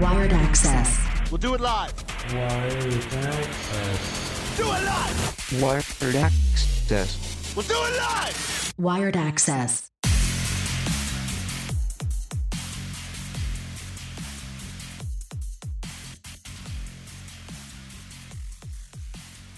[0.00, 1.30] Wired access.
[1.30, 1.92] We'll do it live.
[2.32, 4.56] Wired access.
[4.56, 5.62] Do it live.
[5.62, 7.54] Wired access.
[7.56, 8.74] We'll do it live.
[8.78, 9.90] Wired access.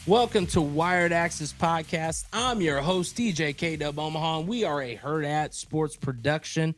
[0.05, 2.25] Welcome to Wired Access Podcast.
[2.33, 6.75] I'm your host, DJ K Dub Omaha, and we are a Hurrdat Sports production.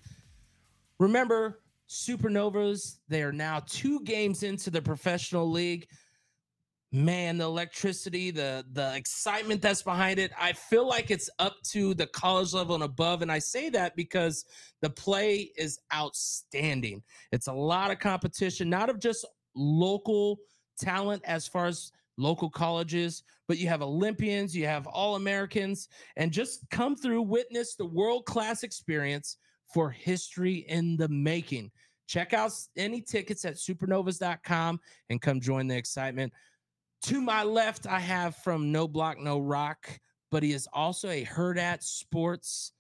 [0.99, 5.87] Remember, Supernovas, they are now two games into the professional league.
[6.93, 11.93] Man, the electricity, the the excitement that's behind it, I feel like it's up to
[11.93, 13.21] the college level and above.
[13.21, 14.45] And I say that because
[14.81, 17.03] the play is outstanding.
[17.33, 20.39] It's a lot of competition, not of just local
[20.79, 26.33] talent as far as local colleges, but you have Olympians, you have All Americans, and
[26.33, 29.37] just come through, witness the world class experience
[29.73, 31.71] for history in the making.
[32.07, 36.33] Check out any tickets at supernovas.com and come join the excitement.
[37.05, 39.89] To my left, I have from No Block, No Rock,
[40.31, 42.73] but he is also a Hurrdat Sports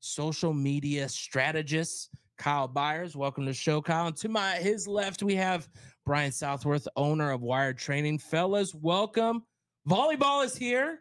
[0.00, 2.10] social media strategist.
[2.36, 4.08] Kyle Byers, welcome to the show, Kyle.
[4.08, 5.68] And to my his left, we have
[6.04, 8.18] Brian Southworth, owner of Wired Training.
[8.18, 9.44] Fellas, welcome.
[9.88, 11.00] Volleyball is here,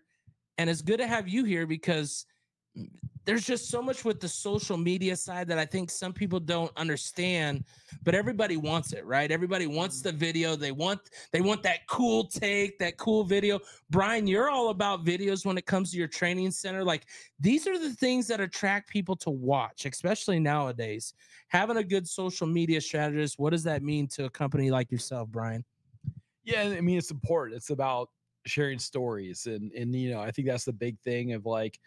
[0.57, 2.25] and it's good to have you here because
[3.25, 6.71] there's just so much with the social media side that I think some people don't
[6.75, 7.63] understand,
[8.03, 9.31] but everybody wants it, right?
[9.31, 10.09] Everybody wants mm-hmm.
[10.09, 10.55] the video.
[10.55, 10.99] They want
[11.31, 13.59] they want that cool take, that cool video.
[13.89, 16.83] Brian, you're all about videos when it comes to your training center.
[16.83, 17.05] Like
[17.39, 21.13] these are the things that attract people to watch, especially nowadays.
[21.47, 25.29] Having a good social media strategist, what does that mean to a company like yourself,
[25.29, 25.63] Brian?
[26.43, 27.55] Yeah, I mean it's important.
[27.55, 28.09] It's about
[28.45, 31.79] sharing stories and and you know, I think that's the big thing of like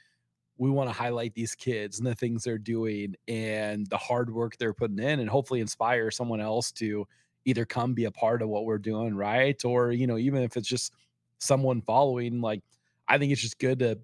[0.59, 4.56] we want to highlight these kids and the things they're doing and the hard work
[4.56, 7.06] they're putting in and hopefully inspire someone else to
[7.44, 9.62] either come be a part of what we're doing, right?
[9.65, 10.93] Or, you know, even if it's just
[11.39, 12.62] someone following, like
[13.09, 13.99] I think it's just good to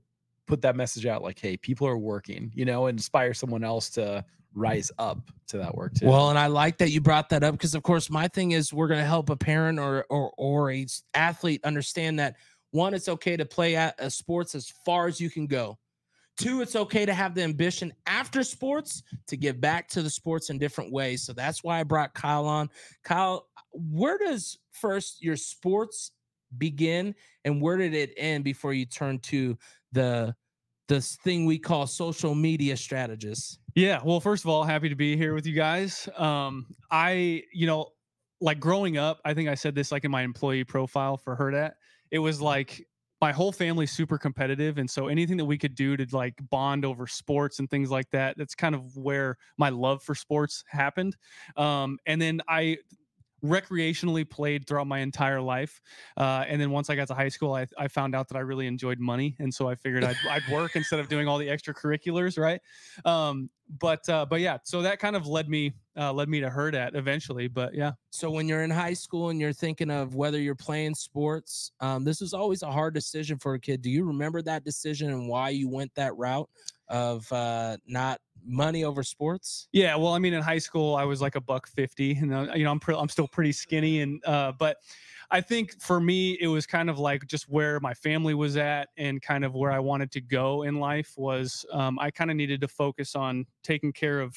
[0.46, 3.90] put that message out like, hey, people are working, you know, and inspire someone else
[3.90, 4.24] to
[4.54, 6.06] rise up to that work too.
[6.06, 8.72] Well, and I like that you brought that up because, of course, my thing is
[8.72, 12.36] we're going to help a parent or or or a athlete understand that
[12.70, 15.78] one, it's okay to play at a sports as far as you can go.
[16.38, 20.50] Two, it's okay to have the ambition after sports to give back to the sports
[20.50, 21.22] in different ways.
[21.22, 22.70] So that's why I brought Kyle on.
[23.04, 26.12] Kyle, where does first your sports
[26.59, 29.56] begin and where did it end before you turn to
[29.93, 30.34] the
[30.88, 33.59] this thing we call social media strategists?
[33.75, 34.00] Yeah.
[34.04, 36.09] Well, first of all, happy to be here with you guys.
[36.16, 37.88] Um, I, you know,
[38.41, 41.72] like growing up, I think I said this like in my employee profile for Hurrdat.
[42.10, 42.87] It was like
[43.22, 44.78] my whole family's super competitive.
[44.78, 48.10] And so anything that we could do to like bond over sports and things like
[48.10, 51.16] that, that's kind of where my love for sports happened.
[51.56, 52.78] Um, and then I
[53.44, 55.80] recreationally played throughout my entire life.
[56.16, 58.41] Uh, and then once I got to high school, I, I found out that I
[58.41, 59.34] really enjoyed money.
[59.38, 62.38] And so I figured I'd, I'd work instead of doing all the extracurriculars.
[62.38, 62.60] Right.
[63.04, 66.50] Um, but, uh, but yeah, so that kind of led me, uh, led me to
[66.50, 67.92] Hurrdat eventually, but yeah.
[68.10, 72.04] So when you're in high school and you're thinking of whether you're playing sports, um,
[72.04, 73.81] this is always a hard decision for a kid.
[73.81, 76.50] Do you remember that decision and why you went that route
[76.92, 79.69] of uh, not money over sports?
[79.72, 82.53] Yeah, well, I mean, in high school, I was like a buck fifty, and uh,
[82.54, 84.76] you know, I'm pre- I'm still pretty skinny, and uh, but
[85.31, 88.91] I think for me, it was kind of like just where my family was at,
[88.97, 92.36] and kind of where I wanted to go in life was um, I kind of
[92.36, 94.36] needed to focus on taking care of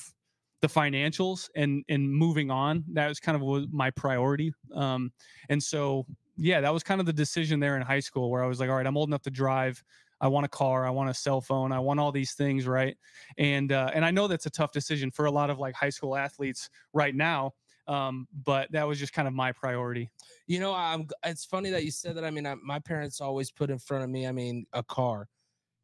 [0.62, 2.86] the financials and and moving on.
[2.94, 5.12] That was kind of my priority, um,
[5.50, 6.06] and so
[6.38, 8.70] yeah, that was kind of the decision there in high school where I was like,
[8.70, 9.84] all right, I'm old enough to drive.
[10.22, 10.85] I want a car.
[10.85, 11.72] I want a cell phone.
[11.72, 12.97] I want all these things, right?
[13.38, 15.90] And uh, and I know that's a tough decision for a lot of like high
[15.90, 17.52] school athletes right now.
[17.88, 20.09] Um, but that was just kind of my priority.
[20.47, 21.08] You know, I'm.
[21.23, 22.23] It's funny that you said that.
[22.26, 24.26] I mean, I, my parents always put in front of me.
[24.26, 25.28] I mean, a car.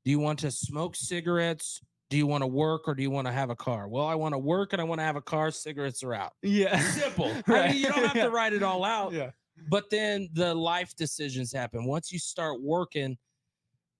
[0.03, 1.81] Do you want to smoke cigarettes?
[2.09, 3.87] Do you want to work or do you want to have a car?
[3.87, 5.49] Well, I want to work and I want to have a car.
[5.51, 6.33] Cigarettes are out.
[6.41, 7.31] Yeah, Simple.
[7.47, 8.23] I mean, you don't have Yeah.
[8.25, 9.13] to write it all out.
[9.13, 9.31] yeah,
[9.69, 11.85] But then the life decisions happen.
[11.85, 13.17] Once you start working,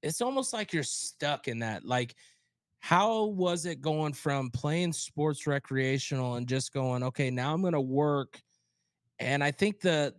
[0.02, 1.86] it's almost like you're stuck in that.
[1.86, 2.16] Like,
[2.80, 7.74] How was it going from playing sports recreational and just going, okay, now I'm going
[7.74, 8.42] to work
[9.22, 10.14] and I think the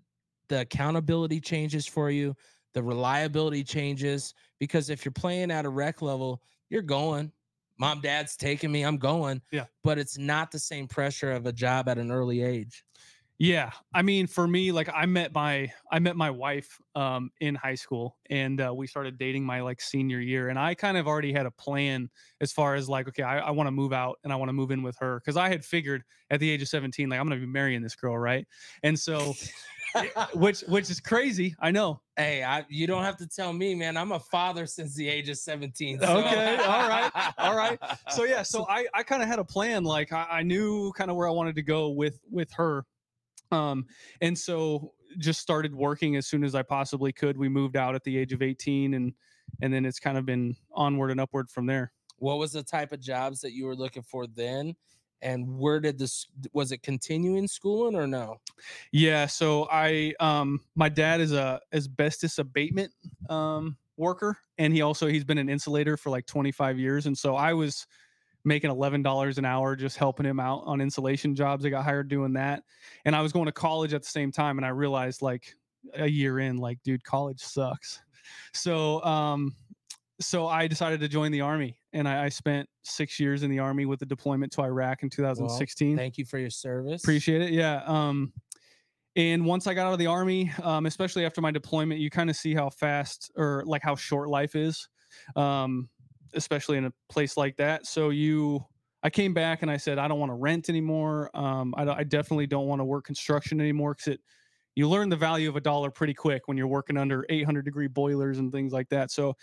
[0.48, 2.36] the accountability changes for you,
[2.74, 7.32] the reliability changes because if you're playing at a rec level, you're going.
[7.78, 9.40] Mom, dad's taking me, I'm going.
[9.50, 9.64] Yeah.
[9.82, 12.84] But it's not the same pressure of a job at an early age.
[13.42, 17.56] Yeah, I mean, for me, like I met my I met my wife um, in
[17.56, 21.08] high school, and uh, we started dating my like senior year, and I kind of
[21.08, 22.08] already had a plan
[22.40, 24.52] as far as like, okay, I, I want to move out and I want to
[24.52, 27.26] move in with her because I had figured at the age of seventeen, like I'm
[27.28, 28.46] gonna be marrying this girl, right?
[28.84, 29.34] And so,
[30.34, 32.00] which which is crazy, I know.
[32.16, 33.96] Hey, I, you don't have to tell me, man.
[33.96, 35.98] I'm a father since the age of 17.
[35.98, 37.76] so- Okay, all right, all right.
[38.12, 41.10] So yeah, so I I kind of had a plan, like I, I knew kind
[41.10, 42.86] of where I wanted to go with with her,
[43.52, 43.86] um,
[44.20, 47.36] and so just started working as soon as I possibly could.
[47.36, 49.12] We moved out at the age of 18, and
[49.60, 51.92] and then it's kind of been onward and upward from there.
[52.16, 54.74] what was the type of jobs that you were looking for then?
[55.20, 58.40] And where did this was it continuing schooling or no?
[58.92, 62.92] Yeah, so I um my dad is a asbestos abatement
[63.28, 67.36] um worker and he also he's been an insulator for like 25 years and so
[67.36, 67.86] I was
[68.44, 71.64] making $11 an hour just helping him out on insulation jobs.
[71.64, 72.62] I got hired doing that.
[73.04, 75.54] And I was going to college at the same time and I realized like
[75.94, 78.00] a year in like dude college sucks.
[78.52, 79.54] So um
[80.20, 83.58] so I decided to join the army and I, I spent 6 years in the
[83.58, 85.96] army with the deployment to Iraq in 2016.
[85.96, 87.02] Thank you for your service.
[87.02, 87.50] Appreciate it.
[87.50, 87.82] Yeah.
[87.86, 88.32] Um,
[89.16, 92.30] and once I got out of the army, um, especially after my deployment, you kind
[92.30, 94.88] of see how fast or like how short life is,
[95.36, 95.88] um,
[96.34, 97.86] especially in a place like that.
[97.86, 98.64] So you,
[99.02, 101.30] I came back and I said, I don't want to rent anymore.
[101.34, 104.20] Um, I, I definitely don't want to work construction anymore because it,
[104.74, 107.88] you learn the value of a dollar pretty quick when you're working under 800 degree
[107.88, 109.10] boilers and things like that.
[109.10, 109.36] So,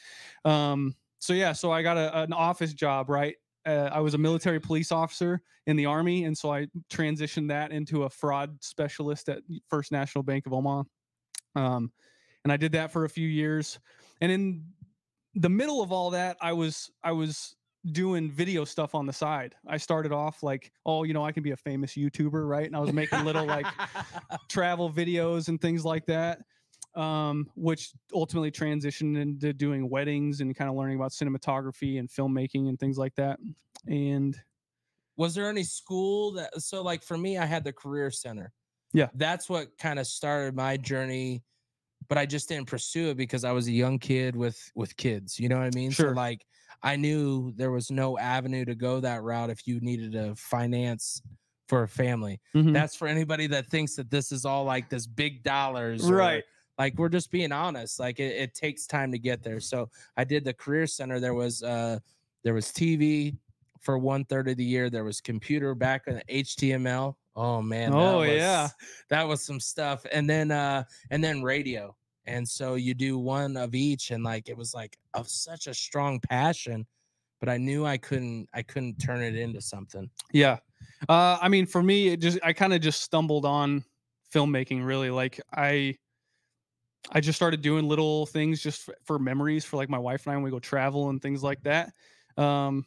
[0.45, 3.35] um, so yeah, so I got a, an office job, right?
[3.65, 7.71] Uh, I was a military police officer in the army, and so I transitioned that
[7.71, 10.83] into a fraud specialist at First National Bank of Omaha.
[11.55, 11.91] Um,
[12.43, 13.79] and I did that for a few years,
[14.21, 14.63] and in
[15.35, 17.55] the middle of all that, I was I was
[17.91, 19.55] doing video stuff on the side.
[19.67, 22.65] I started off like, oh, you know, I can be a famous YouTuber, right?
[22.67, 23.65] And I was making little like
[24.49, 26.39] travel videos and things like that
[26.95, 32.67] um, which ultimately transitioned into doing weddings and kind of learning about cinematography and filmmaking
[32.67, 33.39] and things like that
[33.87, 34.35] and
[35.15, 38.51] was there any school that so like for me i had the career center
[38.91, 39.07] Yeah.
[39.13, 41.43] that's what kind of started my journey
[42.09, 45.39] but i just didn't pursue it because i was a young kid with with kids
[45.39, 46.09] you know what i mean Sure.
[46.09, 46.45] so like
[46.83, 51.21] i knew there was no avenue to go that route if you needed to finance
[51.67, 52.73] for a family Mhm.
[52.73, 56.43] that's for anybody that thinks that this is all like this big dollars or- right
[56.79, 60.23] like we're just being honest like it, it takes time to get there so i
[60.23, 61.99] did the career center there was uh
[62.43, 63.37] there was tv
[63.81, 67.97] for one third of the year there was computer back in html oh man that
[67.97, 68.67] Oh, was- yeah.
[69.09, 70.05] that was some stuff.
[70.11, 71.95] And then uh and then radio.
[72.25, 75.73] And so you do one of each and like it was like of such a
[75.73, 76.85] strong passion
[77.39, 80.09] but i knew i couldn't i couldn't turn it into something.
[80.33, 80.57] Yeah.
[81.07, 83.83] Uh i mean for me it just i kind of just stumbled on
[84.33, 85.09] filmmaking really.
[85.09, 85.95] Like i
[87.11, 90.33] i just started doing little things just for, for memories for like my wife and
[90.33, 91.93] i when we go travel and things like that.
[92.37, 92.85] Um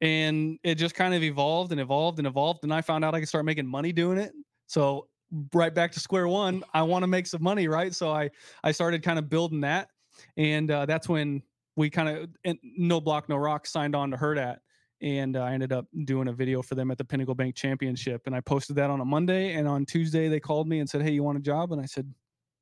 [0.00, 3.20] and it just kind of evolved and evolved and evolved and i found out i
[3.20, 4.32] could start making money doing it
[4.66, 5.08] so
[5.54, 8.30] right back to square one i want to make some money right so i
[8.64, 9.88] i started kind of building that
[10.36, 11.42] and uh, that's when
[11.76, 14.58] we kind of no block no rock signed on to Hurrdat
[15.02, 18.22] and uh, I ended up doing a video for them at the Pinnacle Bank Championship.
[18.26, 21.02] And I posted that on a Monday, and on Tuesday they called me and said,
[21.02, 22.12] "Hey, you want a job?" And I said,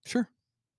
[0.07, 0.31] "Sure."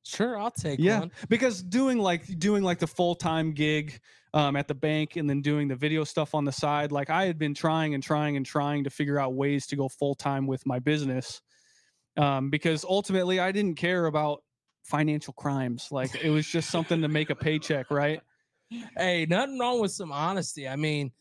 [0.06, 4.00] sure i'll take Yeah, one because doing like doing like the full time gig
[4.34, 7.26] um, at the bank and then doing the video stuff on the side, like I
[7.26, 10.46] had been trying and trying and trying to figure out ways to go full time
[10.48, 11.42] with my business,
[12.18, 14.44] um, because ultimately I didn't care about
[14.84, 15.88] financial crimes.
[15.92, 18.22] Like it was just something to make a paycheck, right?
[18.98, 20.68] hey, nothing wrong with some honesty.
[20.68, 21.12] I mean,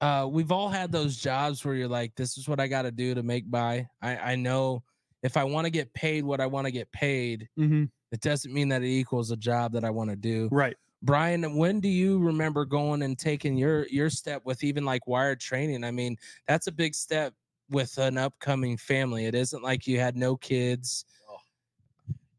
[0.00, 2.92] uh, we've all had those jobs where you're like, this is what I got to
[2.92, 3.88] do to make by.
[4.00, 4.84] I, I know
[5.24, 7.84] if I want to get paid what I want to get paid, Mm-hmm.
[8.12, 10.48] it doesn't mean that it equals a job that I want to do.
[10.52, 10.76] Right.
[11.02, 15.40] Brian, when do you remember going and taking your your step with even like wired
[15.40, 15.84] training?
[15.84, 17.34] I mean, that's a big step
[17.70, 19.26] with an upcoming family.
[19.26, 21.04] It isn't like you had no kids.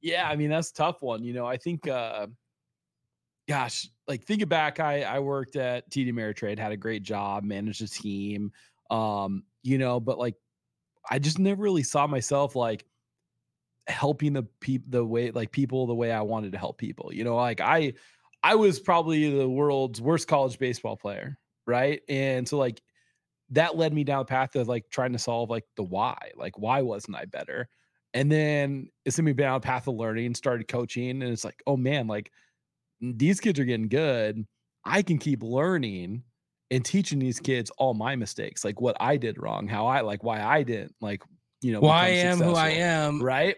[0.01, 1.23] Yeah, I mean that's tough one.
[1.23, 2.27] You know, I think uh
[3.47, 7.81] gosh, like thinking back, I I worked at TD Ameritrade, had a great job, managed
[7.81, 8.51] a team.
[8.89, 10.35] Um, you know, but like
[11.09, 12.85] I just never really saw myself like
[13.87, 17.11] helping the people the way like people the way I wanted to help people.
[17.13, 17.93] You know, like I
[18.43, 22.01] I was probably the world's worst college baseball player, right?
[22.07, 22.81] And so like
[23.51, 26.57] that led me down the path of like trying to solve like the why, like
[26.57, 27.67] why wasn't I better?
[28.13, 31.61] And then it's gonna be down a path of learning, started coaching, and it's like,
[31.67, 32.31] oh man, like
[33.01, 34.45] these kids are getting good.
[34.85, 36.23] I can keep learning
[36.71, 40.23] and teaching these kids all my mistakes, like what I did wrong, how I like
[40.23, 41.23] why I didn't like,
[41.61, 43.57] you know, Why I am who I am, right?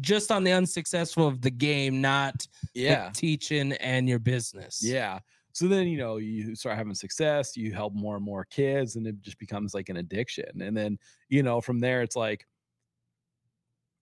[0.00, 3.10] Just on the unsuccessful of the game, not the Yeah.
[3.12, 4.80] teaching and your business.
[4.82, 5.18] Yeah.
[5.52, 9.06] So then, you know, you start having success, you help more and more kids, and
[9.06, 10.62] it just becomes like an addiction.
[10.62, 10.96] And then,
[11.28, 12.46] you know, from there, it's like,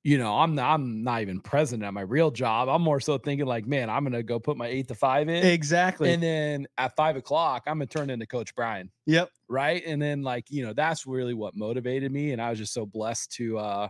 [0.04, 2.68] you know, I'm not, I'm not even present at my real job.
[2.68, 5.44] I'm more so thinking like, man, I'm gonna go put my eight to five in,
[5.44, 6.12] Exactly.
[6.12, 9.28] and then at five o'clock, I'm gonna turn into Coach Brian, yep.
[9.48, 9.82] right?
[9.84, 12.86] And then like, you know, that's really what motivated me, and I was just so
[12.86, 13.88] blessed to uh,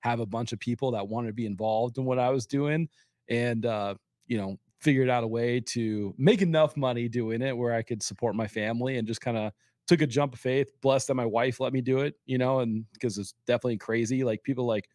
[0.00, 2.88] have a bunch of people that wanted to be involved in what I was doing,
[3.28, 3.94] and uh,
[4.26, 8.02] you know, figured out a way to make enough money doing it where I could
[8.02, 9.52] support my family and just kind of
[9.86, 10.70] took a jump of faith.
[10.80, 14.24] Blessed that my wife let me do it, you know, and because it's definitely crazy.
[14.24, 14.88] Like people like,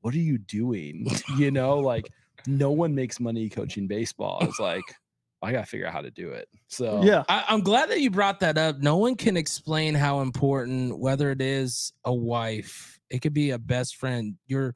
[0.00, 1.06] what are you doing?
[1.36, 2.10] you know, like
[2.46, 4.38] no one makes money coaching baseball.
[4.42, 4.84] It's like
[5.42, 6.48] I gotta figure out how to do it.
[6.68, 7.24] So Yeah.
[7.28, 8.78] I, I'm glad that you brought that up.
[8.78, 13.58] No one can explain how important, whether it is a wife, it could be a
[13.58, 14.74] best friend, your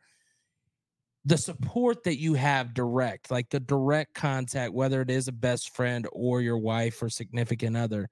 [1.25, 5.75] the support that you have direct, like the direct contact, whether it is a best
[5.75, 8.11] friend or your wife or significant other,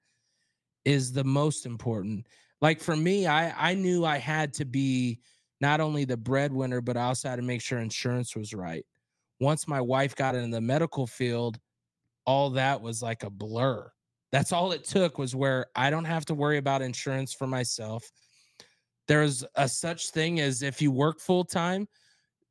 [0.83, 2.25] is the most important.
[2.61, 5.19] Like for me, I I knew I had to be
[5.61, 8.85] not only the breadwinner, but I also had to make sure insurance was right.
[9.39, 11.59] Once my wife got in the medical field,
[12.25, 13.91] all that was like a blur.
[14.31, 18.09] That's all it took was where I don't have to worry about insurance for myself.
[19.07, 21.87] There's a such thing as if you work full time,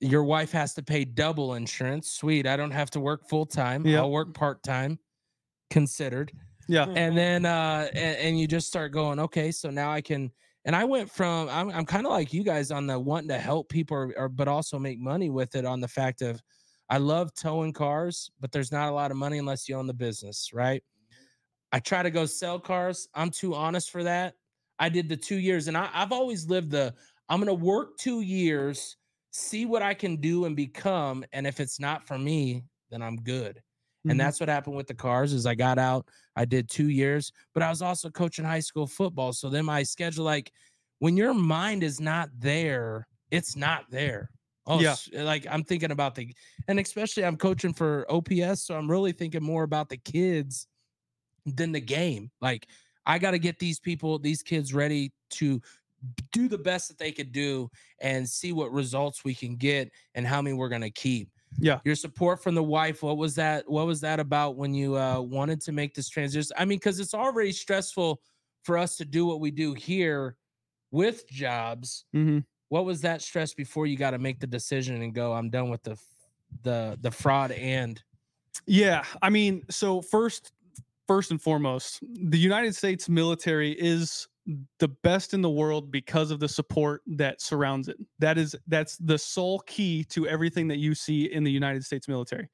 [0.01, 2.11] your wife has to pay double insurance.
[2.11, 2.47] Sweet.
[2.47, 3.87] I don't have to work full time.
[3.87, 4.01] Yep.
[4.01, 4.99] I'll work part time,
[5.71, 6.33] considered.
[6.69, 6.87] Yeah.
[6.89, 10.31] And then uh and, and you just start going, okay, so now I can
[10.65, 13.39] and I went from I'm I'm kind of like you guys on the wanting to
[13.39, 16.41] help people or, or but also make money with it on the fact of
[16.89, 19.95] I love towing cars, but there's not a lot of money unless you own the
[19.95, 20.83] business, right?
[21.73, 23.09] I try to go sell cars.
[23.15, 24.35] I'm too honest for that.
[24.83, 26.93] I did the two years, and I, I've always lived the
[27.29, 28.97] I'm gonna work two years,
[29.31, 33.17] see what I can do and become, and if it's not for me, then I'm
[33.17, 33.63] good.
[34.09, 34.19] And Mhm.
[34.19, 35.33] that's what happened with the cars.
[35.33, 38.89] Is I got out, I did two years, but I was also coaching high school
[38.89, 39.33] football.
[39.33, 40.51] So then my schedule, like
[40.99, 44.31] when your mind is not there, it's not there.
[44.67, 44.97] Oh, Yeah.
[45.13, 46.35] like I'm thinking about the,
[46.67, 50.67] and especially I'm coaching for OPS, so I'm really thinking more about the kids
[51.47, 52.31] than the game.
[52.41, 52.67] Like
[53.07, 55.61] I got to get these people, these kids ready to
[56.33, 60.27] do the best that they could do and see what results we can get and
[60.27, 61.31] how many we're going to keep.
[61.59, 61.81] Yeah.
[61.85, 63.69] Your support from the wife, what was that?
[63.71, 66.51] What was that about when you uh, wanted to make this transition?
[66.57, 68.21] I mean, because it's already stressful
[68.63, 70.37] for us to do what we do here
[70.91, 72.05] with jobs.
[72.15, 72.45] Mhm.
[72.69, 75.69] What was that stress before you got to make the decision and go, I'm done
[75.69, 75.99] with the
[76.63, 78.03] the the fraud and
[78.67, 80.53] Yeah, I mean, so first,
[81.07, 84.27] first and foremost, the United States military is
[84.81, 87.97] the best in the world because of the support that surrounds it.
[88.19, 92.09] That is that's the sole key to everything that you see in the United States
[92.09, 92.49] military.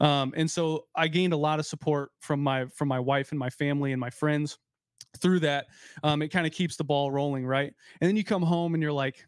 [0.00, 3.38] Um, and so I gained a lot of support from my from my wife and
[3.38, 4.58] my family and my friends
[5.18, 5.66] through that.
[6.02, 7.72] Um, it kind of keeps the ball rolling, right?
[8.00, 9.26] And then you come home and you're like,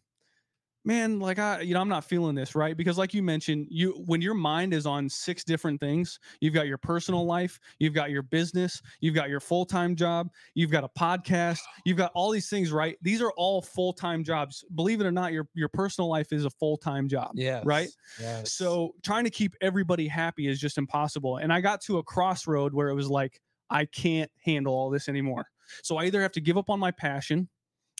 [0.85, 3.91] man like i you know i'm not feeling this right because like you mentioned you
[4.05, 7.29] when your mind is on six different things you've got your personal mm-hmm.
[7.29, 11.97] life you've got your business you've got your full-time job you've got a podcast you've
[11.97, 15.47] got all these things right these are all full-time jobs believe it or not your
[15.53, 18.53] your personal life is a full-time job yeah, right Yes.
[18.53, 21.37] so trying to keep everybody happy is just impossible.
[21.37, 25.09] And I got to a crossroad where it was like, I can't handle all this
[25.09, 25.45] anymore.
[25.81, 27.49] So I either have to give up on my passion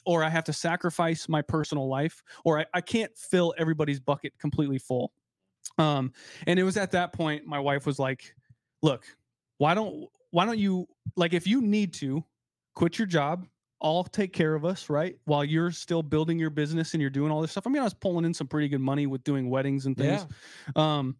[0.05, 4.33] or I have to sacrifice my personal life or I, I can't fill everybody's bucket
[4.39, 5.13] completely full.
[5.77, 6.11] Um,
[6.45, 8.33] and it was at that point my wife was like,
[8.81, 9.03] look,
[9.57, 12.23] why don't why don't you like if you need to
[12.75, 13.45] quit your job
[13.83, 15.17] I'll take care of us, right?
[15.25, 17.67] While you're still building your business and you're doing all this stuff.
[17.67, 20.25] I mean, I was pulling in some pretty good money with doing weddings and things.
[20.75, 20.97] yeah.
[20.97, 21.17] Um,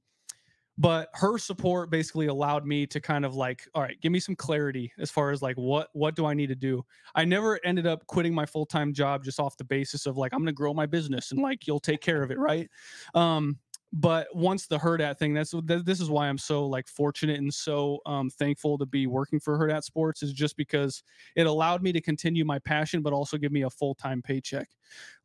[0.77, 4.35] but her support basically allowed me to kind of like, all right, give me some
[4.35, 6.83] clarity as far as like what what do I need to do.
[7.15, 10.33] I never ended up quitting my full time job just off the basis of like
[10.33, 12.69] I'm gonna grow my business and like you'll take care of it, right?
[13.13, 13.59] Um,
[13.95, 17.53] but once the Hurrdat thing, that's th- this is why I'm so like fortunate and
[17.53, 21.03] so um, thankful to be working for Hurrdat sports is just because
[21.35, 24.67] it allowed me to continue my passion, but also give me a full time paycheck.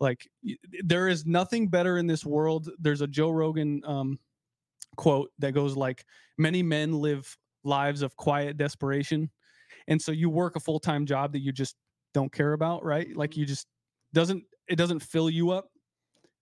[0.00, 2.68] Like y- there is nothing better in this world.
[2.78, 4.18] There's a Joe Rogan um,
[4.96, 6.04] quote that goes like,
[6.36, 9.30] "Many men live lives of quiet desperation."
[9.88, 11.74] and so you work a full-time job that you just
[12.14, 13.14] don't care about right?
[13.16, 13.40] Like mm-hmm.
[13.40, 13.66] you just
[14.14, 15.68] doesn't it doesn't fill you up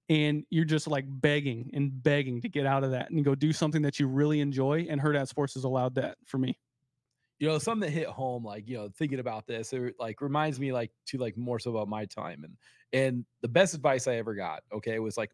[0.08, 3.52] and you're just like begging and begging to get out of that and go do
[3.52, 6.58] something that you really enjoy and Hurrdat sports has allowed that for me.
[7.38, 10.58] You know something that hit home like you know thinking about this it like reminds
[10.58, 12.56] me like to like more so about my time and
[12.92, 15.32] and the best advice i ever got okay was like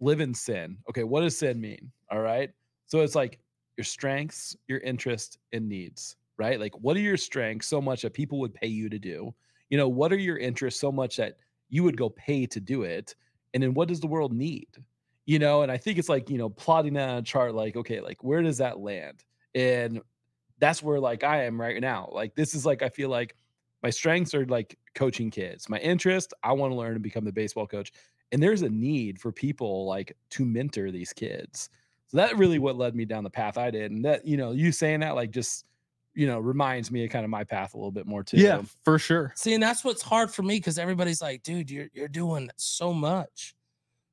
[0.00, 0.78] live in sin.
[0.88, 1.90] Okay what does sin mean?
[2.10, 2.50] All right?
[2.86, 3.38] So it's like
[3.76, 6.58] your strengths your interests and needs right?
[6.58, 9.34] Like what are your strengths so much that people would pay you to do?
[9.70, 11.36] You know what are your interests so much that
[11.68, 13.14] you would go pay to do it?
[13.52, 14.68] And then what does the world need?
[15.26, 17.76] You know and i think it's like you know plotting that on a chart like
[17.76, 19.24] okay like where does that land?
[19.54, 20.00] And
[20.58, 22.10] that's where like I am right now.
[22.12, 23.34] Like this is like I feel like
[23.82, 25.68] my strengths are like coaching kids.
[25.68, 27.92] My interest, I want to learn and become the baseball coach.
[28.34, 31.70] And there's a need for people like to mentor these kids.
[32.08, 33.92] So that really what led me down the path I did.
[33.92, 35.64] And that, you know, you saying that like just,
[36.14, 38.36] you know, reminds me of kind of my path a little bit more too.
[38.38, 41.88] yeah for sure See, and that's what's hard for me because everybody's like, dude, you're
[41.94, 43.54] you're doing so much.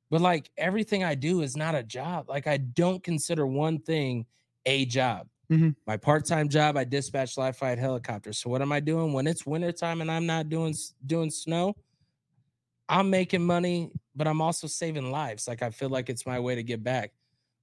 [0.08, 2.28] But like everything I do is not a job.
[2.28, 4.26] Like I don't consider one thing
[4.66, 5.26] a job.
[5.50, 5.74] Mhm.
[5.86, 8.38] My part-time job, I dispatch live fight helicopters.
[8.38, 10.74] So what am I doing when it's wintertime and I'm not doing
[11.06, 11.74] doing snow?
[12.88, 15.48] I'm making money, but I'm also saving lives.
[15.48, 17.12] Like I feel like it's my way to get back.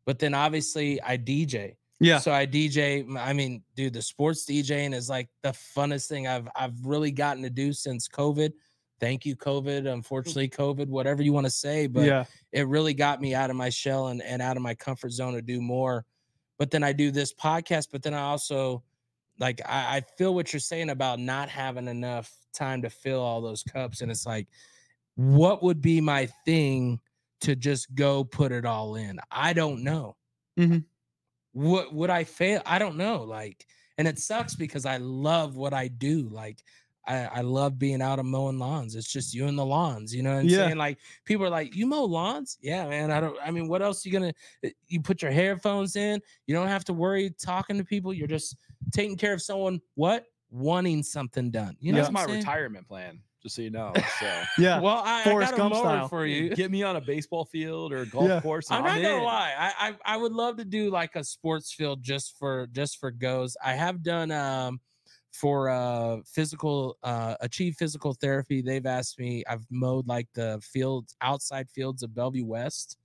[0.05, 1.75] But then obviously I DJ.
[1.99, 3.05] yeah So I DJ.
[3.17, 7.43] I mean, dude, the sports DJing is like the funnest thing I've I've really gotten
[7.43, 8.51] to do since COVID.
[8.99, 9.83] Thank you, COVID.
[9.83, 9.93] Mm.
[9.93, 13.55] Unfortunately, COVID, whatever you want to say, but yeah it really got me out of
[13.55, 16.05] my shell and, and out of my comfort zone to do more.
[16.57, 18.83] But then I do this podcast, but then I also
[19.39, 23.41] like I, I feel what you're saying about not having enough time to fill all
[23.41, 24.01] those cups.
[24.01, 24.47] And it's like,
[25.19, 27.01] what would be my thing
[27.41, 29.19] to just go put it all in?
[29.29, 30.15] I don't know.
[30.57, 30.85] Mhm.
[31.51, 32.61] What would I fail?
[32.65, 33.23] I don't know.
[33.23, 33.65] Like,
[33.97, 36.29] and it sucks because I love what I do.
[36.29, 36.63] Like,
[37.05, 38.95] I, I love being out and mowing lawns.
[38.95, 40.57] It's just you and the lawns, you know what I'm Yeah.
[40.57, 40.77] saying?
[40.77, 42.57] Like people are like, you mow lawns?
[42.61, 43.09] Yeah, man.
[43.11, 44.33] I don't I mean, what else you gonna
[44.63, 48.13] uh, you put your headphones in, you don't have to worry talking to people.
[48.13, 48.57] You're just
[48.91, 50.25] taking care of someone what?
[50.51, 51.77] Wanting something done.
[51.79, 52.39] You know That's my saying?
[52.39, 53.93] retirement plan, just so you know.
[54.19, 54.25] So
[54.57, 56.07] yeah Well, I, I got a Gump mower style.
[56.09, 56.49] for you.
[56.55, 58.41] get me on a baseball field or a golf Yeah.
[58.41, 58.69] course.
[58.71, 59.53] I'm and not gonna lie.
[59.57, 63.11] I, I I would love to do like a sports field just for just for
[63.11, 63.55] goes.
[63.63, 64.81] I have done um
[65.31, 68.61] for uh physical uh achieve physical therapy.
[68.61, 69.43] They've asked me.
[69.47, 72.97] I've mowed like the fields outside fields of Bellevue West.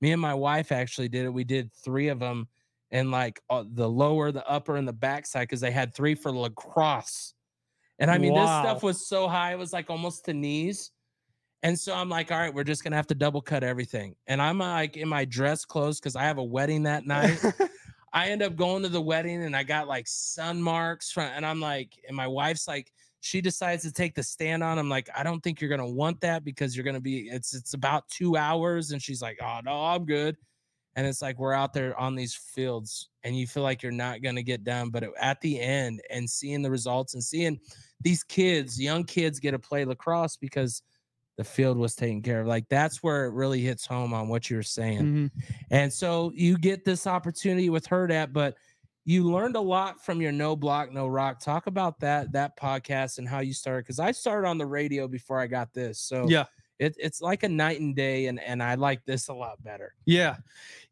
[0.00, 1.30] Me and my wife actually did it.
[1.30, 2.48] We did three of them
[2.90, 6.32] and like uh, the lower, the upper, and the backside because they had three for
[6.32, 7.34] lacrosse.
[8.00, 10.90] And I mean, this stuff was so high, it was like almost to knees.
[11.62, 14.16] And so I'm like, all right, we're just gonna have to double cut everything.
[14.26, 17.38] And I'm like in my dress clothes because I have a wedding that night.
[18.12, 21.46] I end up going to the wedding and I got like sun marks from, and
[21.46, 24.78] I'm like, and my wife's like, she decides to take the stand on.
[24.78, 27.74] I'm like, I don't think you're gonna want that because you're gonna be, it's it's
[27.74, 28.92] about two hours.
[28.92, 30.36] And she's like, oh no, I'm good.
[30.96, 34.22] And it's like we're out there on these fields and you feel like you're not
[34.22, 37.60] gonna get done, but at the end and seeing the results and seeing
[38.00, 40.82] these kids, young kids, get to play lacrosse because
[41.36, 42.46] the field was taken care of.
[42.46, 45.00] Like that's where it really hits home on what you're saying.
[45.02, 45.30] Mhm.
[45.70, 48.56] And so you get this opportunity with Hurrdat, but
[49.04, 51.40] you learned a lot from your no block, no rock.
[51.40, 53.84] Talk about that that podcast and how you started.
[53.84, 55.98] Because I started on the radio before I got this.
[55.98, 56.44] So yeah
[56.80, 59.94] it, it's like a night and day, and and I like this a lot better.
[60.06, 60.36] Yeah.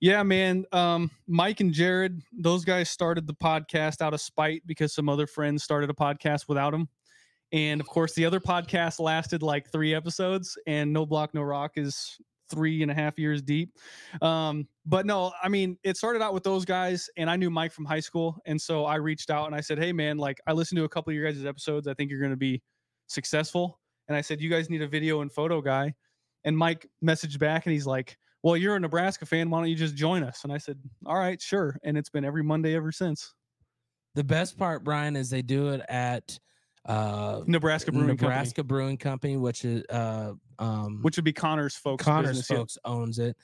[0.01, 0.66] Yeah, man.
[0.71, 5.27] Um, Mike and Jared, those guys started the podcast out of spite because some other
[5.27, 6.88] friends started a podcast without them.
[7.52, 11.72] And of course, the other podcast lasted like three episodes, and No Block, No Rock
[11.76, 12.18] is
[12.50, 13.76] three and a half years deep.
[14.22, 17.72] Um, but no, I mean, it started out with those guys, and I knew Mike
[17.72, 18.38] from high school.
[18.46, 20.88] And so I reached out and I said, Hey, man, like I listened to a
[20.88, 21.87] couple of your guys' episodes.
[21.87, 22.62] I think you're going to be
[23.06, 23.80] successful.
[24.08, 25.94] And I said, You guys need a video and photo guy.
[26.44, 29.50] And Mike messaged back and he's like, Well, you're a Nebraska fan.
[29.50, 30.44] Why don't you just join us?
[30.44, 31.78] And I said, All right, sure.
[31.82, 33.34] And it's been every Monday ever since.
[34.14, 36.38] The best part, Brian, is they do it at
[36.88, 42.05] uh Nebraska Brewing Nebraska Brewing Company, which is uh um which would be Connor's folks.
[42.05, 42.57] Connor's business, yeah.
[42.57, 43.37] folks owns it.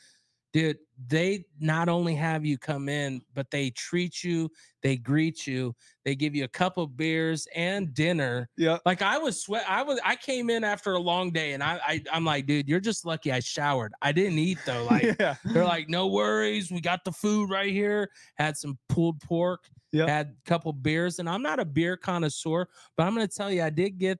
[0.54, 0.78] Dude,
[1.09, 4.48] they not only have you come in, but they treat you,
[4.83, 8.48] they greet you, they give you a cup of beers and dinner.
[8.57, 8.78] Yeah.
[8.87, 11.80] Like I was sweat, I was I came in after a long day and I,
[11.85, 13.94] I I'm like, dude, you're just lucky I showered.
[14.00, 14.87] I didn't eat though.
[14.90, 15.35] Like yeah.
[15.44, 18.11] they're like, no worries, we got the food right here.
[18.37, 20.09] Had some pulled pork, Yep.
[20.09, 23.62] had a couple beers, and I'm not a beer connoisseur, but I'm gonna tell you,
[23.62, 24.18] I did get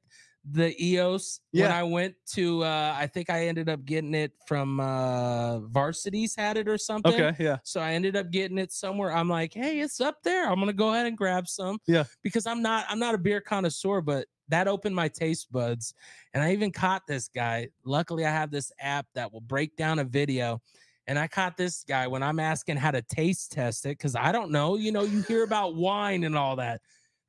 [0.51, 4.79] the EOS when I went to uh I think I ended up getting it from
[4.79, 7.15] uh Varsities had it or something.
[7.15, 7.59] Okay, yeah.
[7.65, 9.15] So I ended up getting it somewhere.
[9.15, 10.51] I'm like, hey, it's up there.
[10.51, 11.79] I'm gonna go ahead and grab some.
[11.87, 12.05] Yeah.
[12.23, 15.95] Because I'm not I'm not a beer connoisseur, but that opened my taste buds.
[16.35, 17.69] And I even caught this guy.
[17.85, 20.61] Luckily, I have this app that will break down a video.
[21.07, 24.33] And I caught this guy when I'm asking how to taste test it because I
[24.33, 24.77] don't know.
[24.77, 26.81] You know, you hear about wine and all that.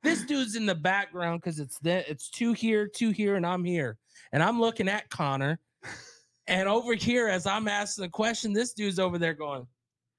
[0.02, 3.64] This dude's in the background because it's that it's two here, two here, and I'm
[3.64, 3.98] here.
[4.32, 5.58] And I'm looking at Connor.
[6.46, 9.66] And over here, as I'm asking the question, this dude's over there going,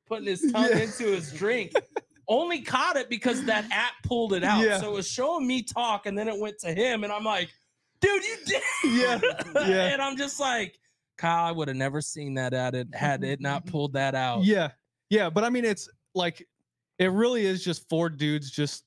[0.08, 0.80] putting his tongue Yeah.
[0.80, 1.72] into his drink.
[2.28, 4.62] Only caught it because that app pulled it out.
[4.62, 4.80] Yeah.
[4.82, 7.50] So it was showing me talk, and then it went to him, and I'm like,
[8.02, 8.62] dude, you did.
[8.84, 9.20] Yeah,
[9.56, 9.88] yeah.
[9.93, 10.78] and I'm just like,
[11.17, 14.43] Kyle, I would have never seen that at it had it not pulled that out.
[14.43, 14.69] Yeah.
[15.10, 15.30] Yeah.
[15.30, 16.47] But I mean, it's like,
[16.99, 18.84] it really is just four dudes just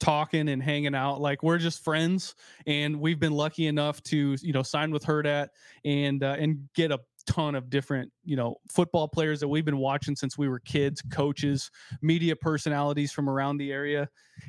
[0.00, 1.20] talking and hanging out.
[1.20, 2.34] Like we're just friends,
[2.66, 5.48] and we've been lucky enough to, you know, sign with Hurrdat
[5.84, 9.78] and uh, and get a ton of different, you know, football players that we've been
[9.78, 11.70] watching since we were kids, coaches,
[12.02, 14.08] media personalities from around the area,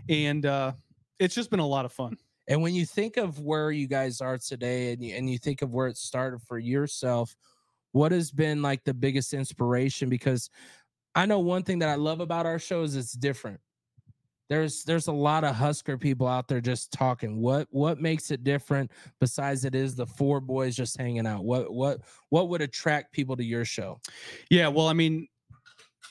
[0.10, 0.72] and uh,
[1.20, 2.18] it's just been a lot of fun.
[2.52, 5.62] And when you think of where you guys are today and you, and you think
[5.62, 7.34] of where it started for yourself,
[7.94, 10.10] what has been like the biggest inspiration?
[10.10, 10.50] Because
[11.16, 13.62] I know one thing that I love about our show is it's different.
[14.50, 17.38] There's there's a lot of Husker people out there just talking.
[17.38, 21.46] What what makes it different besides it is the four boys just hanging out?
[21.46, 24.02] What what what would attract people to your show?
[24.50, 25.26] Yeah, well, I mean,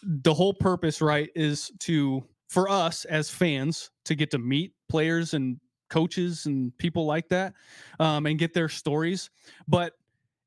[0.02, 5.34] the whole purpose, right, is to for us as fans to get to meet players
[5.34, 7.54] and coaches and people like that,
[7.98, 9.28] um, and get their stories.
[9.68, 9.92] But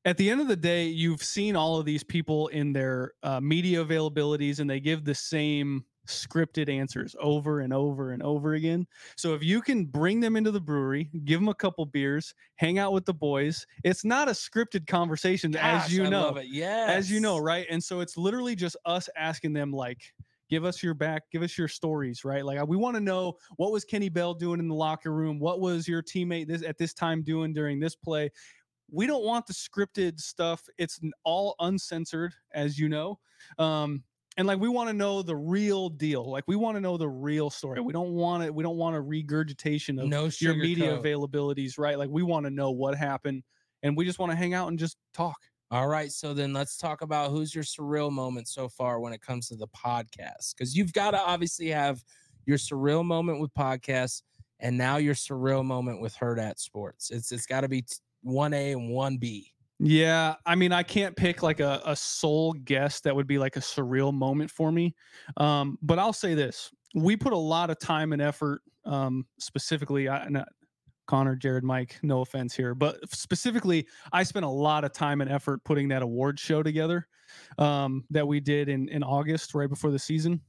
[0.04, 3.40] at the end of the day, you've seen all of these people in their uh,
[3.40, 8.86] media availabilities, and they give the same scripted answers over and over and over again.
[9.16, 12.78] So if you can bring them into the brewery, give them a couple beers, hang
[12.78, 16.48] out with the boys, it's not a scripted conversation, as you I know love it.
[16.48, 16.90] Yes.
[16.90, 17.66] as you know, right?
[17.70, 20.12] And so it's literally just us asking them, like,
[20.54, 22.44] give us your back, give us your stories, right?
[22.44, 25.40] Like, we want to know what was Kenny Bell doing in the locker room?
[25.40, 28.30] What was your teammate this at this time doing during this play?
[28.88, 30.62] We don't want the scripted stuff.
[30.78, 33.18] It's all uncensored, as you know.
[33.58, 34.04] Um,
[34.36, 36.30] and like we want to know the real deal.
[36.30, 37.80] Like we want to know the real story.
[37.80, 38.54] We don't want it.
[38.54, 41.02] We don't want a regurgitation of no your media sugarcoat.
[41.02, 41.98] availabilities, right?
[41.98, 43.42] Like we want to know what happened,
[43.82, 45.36] and we just want to hang out and just talk.
[45.74, 49.20] All right, so then let's talk about who's your surreal moment so far when it
[49.20, 50.54] comes to the podcast.
[50.56, 52.00] Because you've got to obviously have
[52.46, 54.22] your surreal moment with podcasts,
[54.60, 57.10] and now your surreal moment with Hurrdat Sports.
[57.10, 57.84] It's it's got to be
[58.22, 59.50] one A and one B.
[59.80, 63.56] Yeah, I mean, I can't pick like a, a sole guest that would be like
[63.56, 64.94] a surreal moment for me.
[65.38, 70.08] Um, but I'll say this: we put a lot of time and effort, um, specifically.
[70.08, 70.28] I,
[71.06, 71.98] Connor, Jared, Mike.
[72.02, 76.02] No offense here, but specifically, I spent a lot of time and effort putting that
[76.02, 77.06] award show together
[77.58, 80.40] um, that we did in in August, right before the season.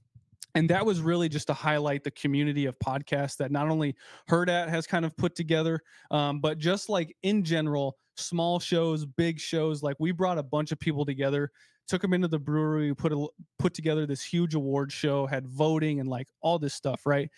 [0.56, 3.94] And that was really just to highlight the community of podcasts that not only
[4.30, 9.38] Hurrdat has kind of put together, um, but just like in general, small shows, big
[9.38, 9.84] shows.
[9.84, 11.52] Like we brought a bunch of people together,
[11.90, 13.28] took them into the brewery, put a,
[13.60, 17.30] put together this huge award show, had voting and like all this stuff, right?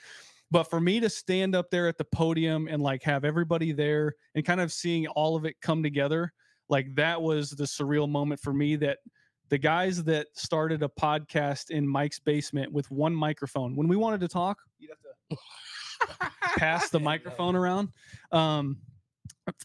[0.50, 4.14] But for me to stand up there at the podium and like have everybody there
[4.36, 6.32] and kind of seeing all of it come together,
[6.70, 9.00] like that was the surreal moment for me that
[9.50, 14.20] the guys that started a podcast in Mike's basement with one microphone, when we wanted
[14.22, 17.90] to talk, you'd have to pass the microphone around.
[18.32, 18.78] Um,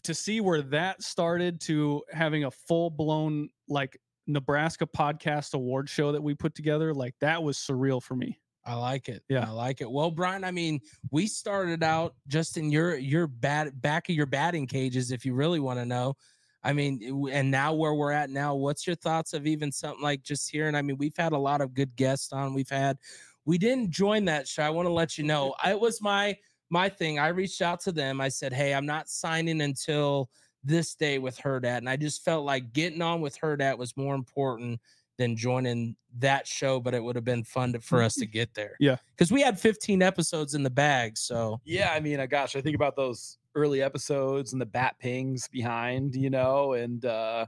[0.03, 6.11] to see where that started to having a full blown like Nebraska podcast award show
[6.13, 8.39] that we put together, like that was surreal for me.
[8.65, 9.23] I like it.
[9.29, 9.45] Yeah.
[9.47, 9.91] I like it.
[9.91, 10.79] Well, Brian, I mean,
[11.11, 15.33] we started out just in your your bat back of your batting cages, if you
[15.33, 16.15] really want to know.
[16.63, 20.23] I mean, and now where we're at now, what's your thoughts of even something like
[20.23, 20.75] just hearing?
[20.75, 22.53] I mean, we've had a lot of good guests on.
[22.53, 22.97] We've had,
[23.43, 24.63] we didn't join that show.
[24.63, 26.37] I want to let you know, I- it was my
[26.69, 27.19] my thing.
[27.19, 28.21] I reached out to them.
[28.21, 30.29] I said, hey, I'm not signing until
[30.63, 33.97] this day with Hurrdat, and I just felt like getting on with her Hurrdat was
[33.97, 34.79] more important
[35.17, 36.79] than joining that show.
[36.79, 38.75] But it would have been fun to, for us to get there.
[38.79, 38.97] Yeah.
[39.15, 41.17] because we had 15 episodes in the bag.
[41.17, 44.95] So Yeah, I mean, uh, gosh, I think about those early episodes and the bat
[44.99, 47.45] pings behind, you know, and uh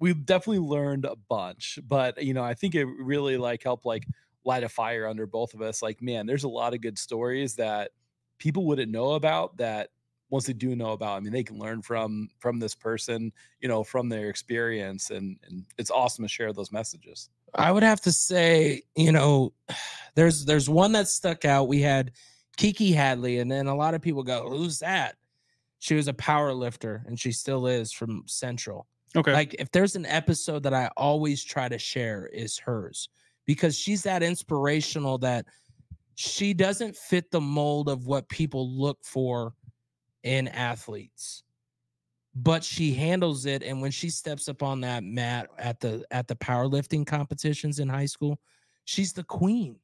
[0.00, 1.78] we definitely learned a bunch.
[1.86, 4.06] But you know, I think it really like helped like
[4.44, 5.82] light a fire under both of us.
[5.82, 7.90] Like, man, there's a lot of good stories that
[8.38, 9.90] people wouldn't know about that
[10.30, 13.68] once they do know about, I mean, they can learn from from this person, you
[13.68, 17.30] know, from their experience, and and it's awesome to share those messages.
[17.54, 19.52] I would have to say, you know,
[20.14, 21.68] there's there's one that stuck out.
[21.68, 22.12] We had
[22.56, 25.16] Kiki Hadley, and then a lot of people go, "Who's that?"
[25.80, 28.86] She was a power lifter and she still is from Central.
[29.16, 29.32] Okay.
[29.32, 33.08] Like if there's an episode that I always try to share is hers
[33.46, 35.46] because she's that inspirational that
[36.16, 39.54] she doesn't fit the mold of what people look for
[40.22, 41.42] in athletes.
[42.34, 46.28] But she handles it and when she steps up on that mat at the at
[46.28, 48.38] the powerlifting competitions in high school,
[48.84, 49.76] she's the queen.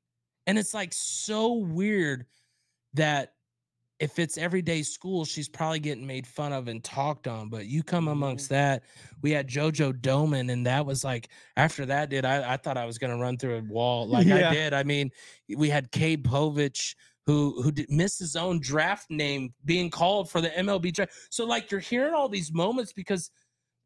[0.46, 2.26] And it's like so weird
[2.92, 3.32] that
[4.00, 7.48] if it's everyday school, she's probably getting made fun of and talked on.
[7.48, 8.12] But you come mm-hmm.
[8.12, 8.82] amongst that,
[9.22, 12.86] we had JoJo Domann, and that was like after that, dude, I, I thought I
[12.86, 14.50] was gonna run through a wall like Yeah.
[14.50, 14.74] I did.
[14.74, 15.10] I mean,
[15.56, 16.94] we had Cade Povich
[17.26, 21.12] who who did, missed his own draft name being called for the MLB draft.
[21.30, 23.30] So like you're hearing all these moments because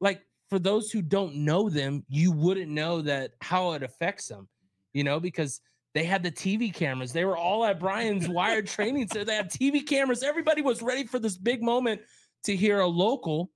[0.00, 4.48] like for those who don't know them, you wouldn't know that how it affects them,
[4.92, 5.60] you know, because
[5.94, 7.12] they had the TV cameras.
[7.12, 9.08] They were all at Brian's wired training.
[9.08, 10.22] So they had TV cameras.
[10.22, 12.00] Everybody was ready for this big moment
[12.44, 13.50] to hear a local,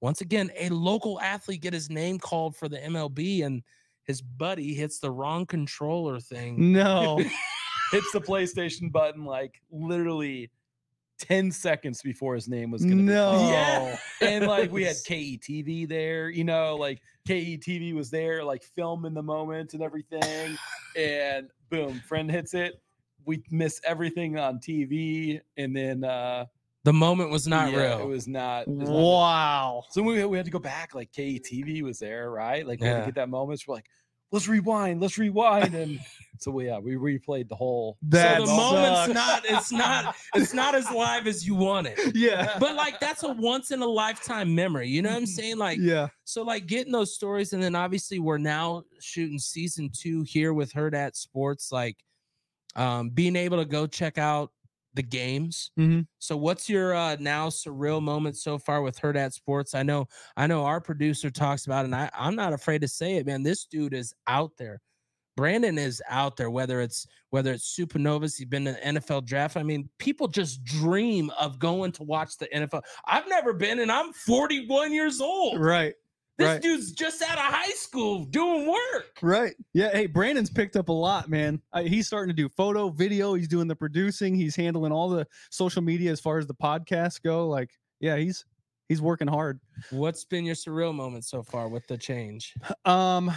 [0.00, 3.62] once again, a local athlete get his name called for the MLB and
[4.04, 6.72] his buddy hits the wrong controller thing.
[6.72, 7.22] no.
[7.92, 10.50] Hits the PlayStation button like literally
[11.20, 13.32] 10 seconds before his name was gonna No.
[13.32, 13.96] be Yeah.
[14.28, 19.22] And like we had KETV there, you know, like KETV was there, like filming the
[19.22, 20.56] moment and everything.
[20.96, 22.80] and boom, friend hits it.
[23.24, 25.40] We miss everything on TV.
[25.56, 26.46] And then uh
[26.84, 28.00] The moment was not yeah, real.
[28.02, 29.84] It was not, it was not Wow.
[29.90, 32.66] so we, we had to go back, like KETV was there, right?
[32.66, 33.60] Like we had to get that moment.
[33.60, 33.86] So we're like,
[34.32, 35.74] let's rewind, let's rewind.
[35.74, 36.00] And
[36.38, 37.96] so we, yeah, we replayed the whole.
[38.02, 41.98] That so the moment's not it's not it's not as live as you want it.
[42.18, 42.56] Yeah.
[42.58, 44.88] But like that's a once in a lifetime memory.
[44.88, 45.58] You know what I'm saying?
[45.58, 46.08] Like yeah.
[46.24, 50.72] so like getting those stories and then obviously we're now shooting season 2 here with
[50.72, 51.96] Hurrdat Sports like
[52.74, 54.50] um being able to go check out
[54.94, 55.70] the games.
[55.78, 56.06] Mhm.
[56.18, 59.74] So what's your uh now surreal moment so far with Hurrdat Sports?
[59.74, 62.88] I know I know our producer talks about it and I I'm not afraid to
[62.88, 63.42] say it man.
[63.42, 64.80] This dude is out there.
[65.36, 69.56] Brandon is out there, whether it's whether it's supernovas, he's been to the NFL draft.
[69.56, 72.82] I mean, people just dream of going to watch the NFL.
[73.06, 75.60] I've never been, and I'm 41 years old.
[75.60, 75.94] Right.
[76.38, 76.62] This right.
[76.62, 79.18] dude's just out of high school doing work.
[79.20, 79.54] Right.
[79.74, 79.90] Yeah.
[79.90, 81.60] Hey, Brandon's picked up a lot, man.
[81.72, 83.34] Uh, he's starting to do photo, video.
[83.34, 84.36] He's doing the producing.
[84.36, 87.48] He's handling all the social media as far as the podcasts go.
[87.48, 88.44] Like, yeah, he's
[88.88, 89.58] he's working hard.
[89.90, 92.54] What's been your surreal moment so far with the change?
[92.84, 93.32] Um,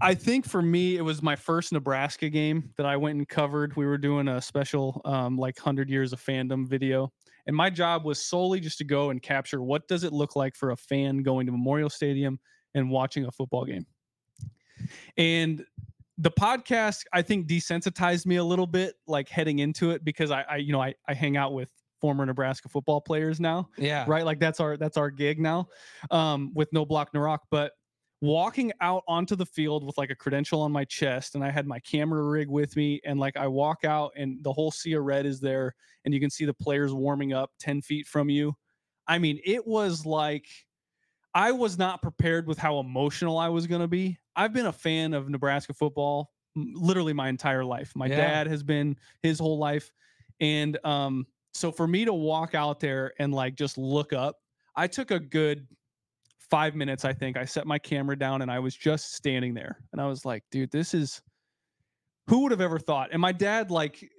[0.00, 3.74] I think for me, it was my first Nebraska game that I went and covered.
[3.74, 7.12] We were doing a special, um, like hundred years of fandom video,
[7.48, 10.54] and my job was solely just to go and capture what does it look like
[10.54, 12.38] for a fan going to Memorial Stadium
[12.74, 13.86] and watching a football game.
[15.16, 15.64] And
[16.18, 20.42] the podcast, I think, desensitized me a little bit, like heading into it, because I,
[20.42, 24.04] I you know, I, I hang out with former Nebraska football players now Yeah.
[24.06, 24.24] right?
[24.24, 25.68] Like that's our that's our gig now,
[26.10, 27.42] um, with no block no rock.
[27.50, 27.72] But
[28.20, 31.66] walking out onto the field with like a credential on my chest, and I had
[31.66, 35.04] my camera rig with me, and like I walk out, and the whole sea of
[35.04, 38.54] red is there, and you can see the players warming up ten feet from you.
[39.06, 40.46] I mean, it was like
[41.34, 44.18] I was not prepared with how emotional I was going to be.
[44.34, 47.94] I've been a fan of Nebraska football literally my entire life.
[47.94, 48.08] My Yeah.
[48.08, 49.92] dad has been his whole life.
[50.40, 54.38] And um, so for me to walk out there and like just look up,
[54.74, 55.68] I took a good
[56.50, 57.36] five minutes, I think.
[57.36, 59.78] I set my camera down and I was just standing there.
[59.92, 61.20] And I was like, dude, this is
[62.28, 63.10] who would have ever thought?
[63.12, 64.10] And my dad, like,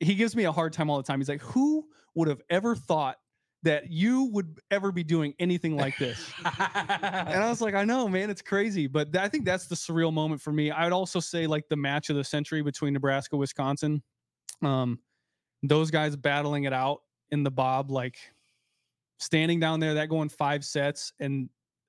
[0.00, 1.18] he gives me a hard time all the time.
[1.18, 3.16] He's like, who would have ever thought
[3.62, 6.32] that you would ever be doing anything like this?
[6.44, 8.86] and I was like, I know, man, it's crazy.
[8.86, 10.70] But I think that's the surreal moment for me.
[10.70, 14.02] I would also say like the match of the century between Nebraska, Wisconsin.
[14.62, 15.00] Um,
[15.62, 17.00] those guys battling it out
[17.30, 18.16] in the bob, like
[19.18, 21.48] standing down there, that going five sets, and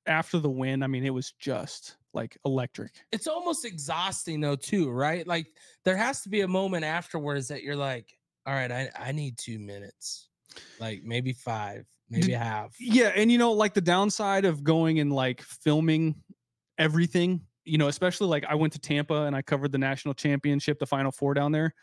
[0.09, 2.91] after the win, I mean, it was just like electric.
[3.11, 5.25] it's almost exhausting though, too, right?
[5.25, 5.47] Like
[5.85, 8.09] there has to be a moment afterwards that you're like,
[8.45, 10.29] all right, I, I need two minutes.
[10.79, 12.75] Like maybe five, maybe half.
[12.79, 16.15] Yeah, and you know, like the downside of going and like filming
[16.77, 20.79] everything, you know, especially like I went to Tampa and I covered the national championship,
[20.79, 21.75] the final four down there.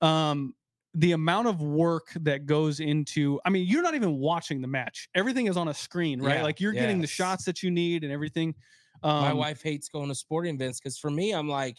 [0.00, 0.54] Um,
[0.94, 5.08] the amount of work that goes into, I mean, you're not even watching the match.
[5.14, 6.36] Everything is on a screen, right?
[6.36, 8.54] Yeah, like you're getting the shots that you need and everything.
[9.02, 11.78] Um, My wife hates going to sporting events because for me, I'm like,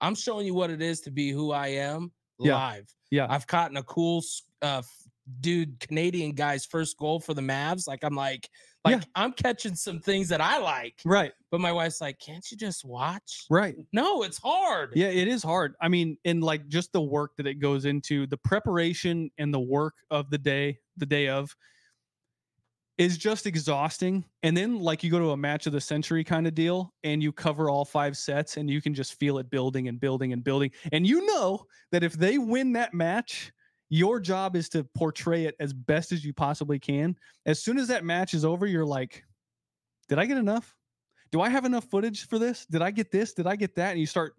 [0.00, 2.86] I'm showing you what it is to be who I am Yeah, live.
[3.10, 3.30] yeah.
[3.30, 4.22] I've caught in a cool
[4.62, 4.82] uh,
[5.40, 7.86] dude, Canadian guy's first goal for the Mavs.
[7.86, 8.48] Like, I'm like,
[8.84, 9.04] Like Yeah.
[9.14, 11.32] I'm catching some things that I like, Right.
[11.50, 13.76] but my wife's like, "Can't you just watch?" Right.
[13.92, 14.92] No, it's hard.
[14.94, 15.74] Yeah, it is hard.
[15.80, 19.60] I mean, and like just the work that it goes into, the preparation and the
[19.60, 21.56] work of the day, the day of,
[22.98, 24.24] is just exhausting.
[24.44, 27.20] And then, like, you go to a match of the century kind of deal and
[27.22, 30.44] you cover all five sets and you can just feel it building and building and
[30.44, 30.70] building.
[30.92, 33.52] And you know that if they win that match,
[33.94, 37.16] your job is to portray it as best as you possibly can.
[37.46, 39.24] As soon as that match is over, you're like,
[40.08, 40.76] did I get enough?
[41.30, 42.66] Do I have enough footage for this?
[42.66, 43.34] Did I get this?
[43.34, 43.92] Did I get that?
[43.92, 44.34] And you start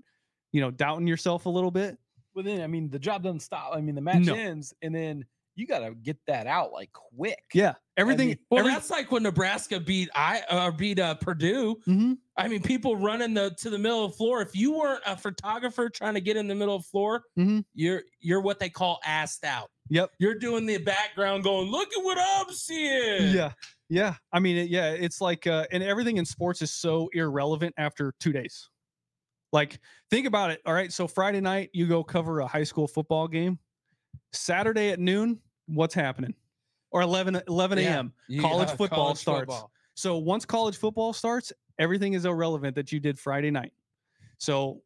[0.51, 1.97] you know, doubting yourself a little bit.
[2.33, 3.71] But then, I mean, the job doesn't stop.
[3.73, 4.35] I mean, the match No.
[4.35, 7.43] ends, and then you got to get that out like quick.
[7.53, 8.27] Yeah, everything.
[8.29, 11.77] mean, Well, every- that's like when Nebraska beat I uh, beat uh, Purdue.
[11.87, 12.17] Mhm.
[12.37, 14.41] I mean, people running the to the middle of the floor.
[14.41, 17.63] If you weren't a photographer trying to get in the middle of the floor, Mhm.
[17.73, 19.69] you're you're what they call assed out.
[19.89, 20.11] Yep.
[20.19, 23.53] You're doing the background, going, "Look at what I'm seeing." Yeah,
[23.87, 24.15] yeah.
[24.33, 24.91] I mean, yeah.
[24.91, 28.69] It's like, uh, and everything in sports is so irrelevant after two days.
[29.53, 30.59] Like, think about it.
[30.65, 33.59] All right, so Friday night you go cover a high school football game.
[34.33, 36.33] Saturday at noon, what's happening?
[36.91, 38.13] Or 11 11 a.m.
[38.27, 39.39] You- College football college starts.
[39.41, 39.71] football.
[39.95, 43.73] So once college football starts, everything is irrelevant that you did Friday night.
[44.37, 44.81] So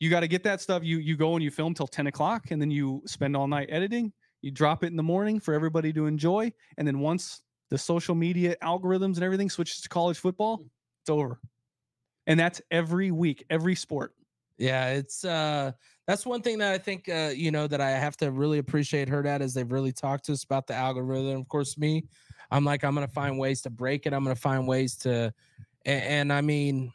[0.00, 0.82] you got to get that stuff.
[0.84, 3.68] You you go and you film till 10 o'clock and then you spend all night
[3.70, 4.12] editing.
[4.40, 6.52] You drop it in the morning for everybody to enjoy.
[6.76, 10.64] And then once the social media algorithms and everything switches to college football,
[11.02, 11.38] it's over.
[12.26, 14.14] And that's every week, every sport.
[14.58, 15.72] Yeah, it's uh
[16.06, 19.08] that's one thing that I think uh you know that I have to really appreciate
[19.08, 21.40] Hurrdat is they've really talked to us about the algorithm.
[21.40, 22.04] Of course, me,
[22.50, 24.12] I'm like I'm gonna find ways to break it.
[24.12, 25.32] I'm gonna find ways to
[25.84, 26.92] and, and I mean,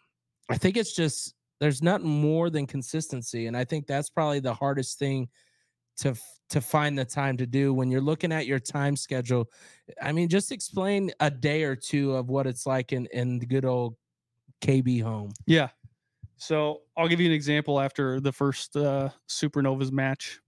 [0.49, 3.47] I think it's just there's nothing more than consistency.
[3.47, 5.29] And I think that's probably the hardest thing
[5.97, 6.15] to
[6.49, 9.49] to find the time to do when you're looking at your time schedule.
[10.01, 13.45] I mean, just explain a day or two of what it's like in in the
[13.45, 13.95] good old
[14.61, 15.31] KB home.
[15.45, 15.69] Yeah.
[16.37, 20.39] So I'll give you an example after the first uh, Supernovas match.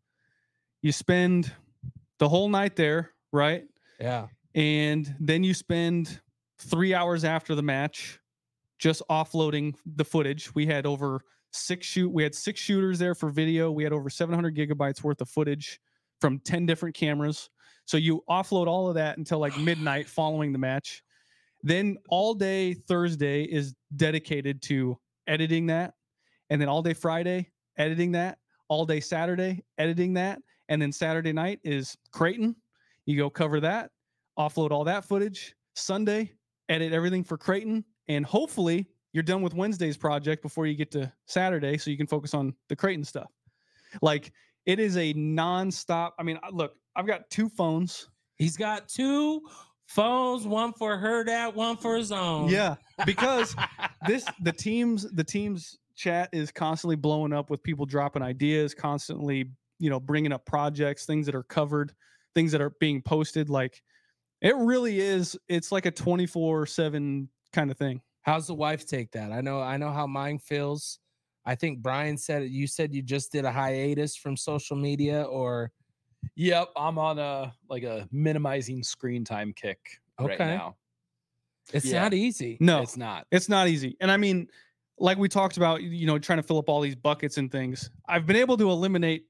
[0.81, 1.51] You spend
[2.19, 3.63] the whole night there, right?
[3.99, 4.27] Yeah.
[4.55, 6.21] and then you spend
[6.57, 8.19] three hours after the match
[8.77, 10.53] just offloading the footage.
[10.55, 11.21] We had over
[11.51, 12.09] six shoot.
[12.09, 13.71] We had six shooters there for video.
[13.71, 15.79] We had over 700 gigabytes worth of footage
[16.21, 17.49] from 10 different cameras.
[17.85, 21.03] So you offload all of that until like midnight following the match.
[21.61, 24.97] Then all day Thursday is dedicated to
[25.29, 25.93] editing that,
[26.49, 28.37] and then all day Friday editing that.
[28.67, 32.55] All day Saturday editing that, and then Saturday night is Creighton.
[33.05, 33.89] You go cover that
[34.39, 35.53] offload all that footage.
[35.75, 36.31] Sunday,
[36.69, 41.11] edit everything for Creighton, and hopefully you're done with Wednesday's project before you get to
[41.25, 43.31] Saturday, so you can focus on the Creighton stuff.
[44.01, 44.31] Like
[44.65, 46.11] it is a nonstop.
[46.17, 48.09] I mean, uh, look, I've got two phones.
[48.37, 49.41] He's got two
[49.89, 52.47] phones, one for Hurrdat, one for his own.
[52.47, 52.75] Yeah,
[53.05, 53.55] because
[54.07, 59.51] this the teams the teams chat is constantly blowing up with people dropping ideas, constantly
[59.79, 61.93] you know bringing up projects, things that are covered,
[62.35, 63.49] things that are being posted.
[63.49, 63.81] Like
[64.41, 65.37] it really is.
[65.49, 68.01] It's like a twenty four seven kind of thing.
[68.21, 69.31] How's the wife take that?
[69.31, 70.99] I know, I know how mine feels.
[71.45, 72.51] I think Brian said it.
[72.51, 75.71] You said you just did a hiatus from social media, or
[76.35, 79.79] Yep, I'm on a like a minimizing screen time kick
[80.19, 80.45] right Okay.
[80.45, 80.75] now.
[81.71, 82.01] it's Yeah.
[82.03, 82.57] not easy.
[82.59, 83.27] No, It's not.
[83.31, 83.95] It's not easy.
[84.01, 84.47] And I mean,
[84.97, 87.91] like we talked about, you know, trying to fill up all these buckets and things.
[88.07, 89.27] I've been able to eliminate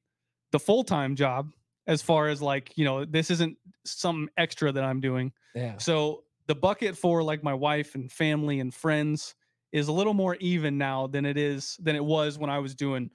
[0.52, 1.52] the full time job
[1.86, 5.32] as far as like, you know, this isn't some extra that I'm doing.
[5.54, 5.78] Yeah.
[5.78, 9.36] So the bucket for like my wife and family and friends
[9.71, 12.73] is a little more even now than it is than it was when I was
[12.73, 13.12] doing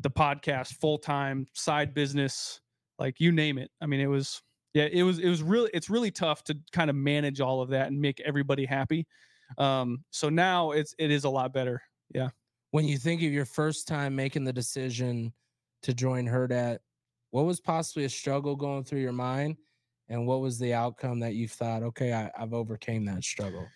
[0.00, 2.60] the podcast full time, side business,
[2.98, 3.70] like you name it.
[3.80, 4.42] I mean, it was
[4.74, 7.70] yeah, it was it was really it's really tough to kind of manage all of
[7.70, 9.06] that and make everybody happy.
[9.58, 11.82] Um, so now it's it is a lot better.
[12.14, 12.30] Yeah.
[12.70, 15.32] When you think of your first time making the decision
[15.82, 16.78] to join Hurrdat,
[17.30, 19.56] what was possibly a struggle going through your mind,
[20.08, 23.66] and what was the outcome that you thought, okay, I, I've overcame that struggle?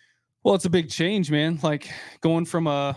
[0.45, 1.59] Well, it's a big change, man.
[1.63, 2.97] Like going from a,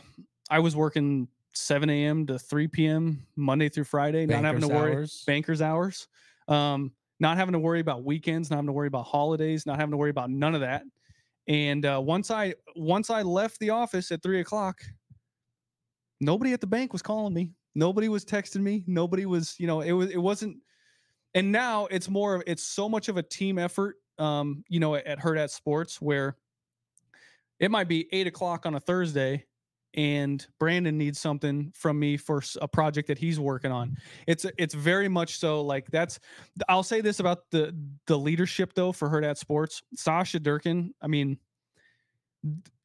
[0.50, 1.28] I was working
[1.60, 2.26] 7 a.m.
[2.28, 3.26] to 3 p.m.
[3.36, 5.24] Monday through Friday, not having to worry hours?
[5.26, 6.08] bankers hours,
[6.48, 9.92] um, not having to worry about weekends, not having to worry about holidays, not having
[9.92, 10.84] to worry about none of that.
[11.48, 14.82] And uh, once I once I left the office at three o'clock,
[16.22, 17.52] nobody at the bank was calling me.
[17.76, 18.84] Nobody was texting me.
[18.88, 20.58] Nobody was, you know, it was it wasn't.
[21.34, 23.96] And now it's more of it's so much of a team effort.
[24.18, 26.36] Um, you know, at, at Hurrdat Sports where
[27.60, 29.46] it might be eight o'clock on a Thursday
[29.96, 33.98] and Brandon needs something from me for a project that he's working on.
[34.28, 36.20] It's it's very much so like that's
[36.68, 37.76] I'll say this about the
[38.06, 39.82] the leadership though for Hurrdat Sports.
[39.96, 41.38] Sasha Durkin, I mean,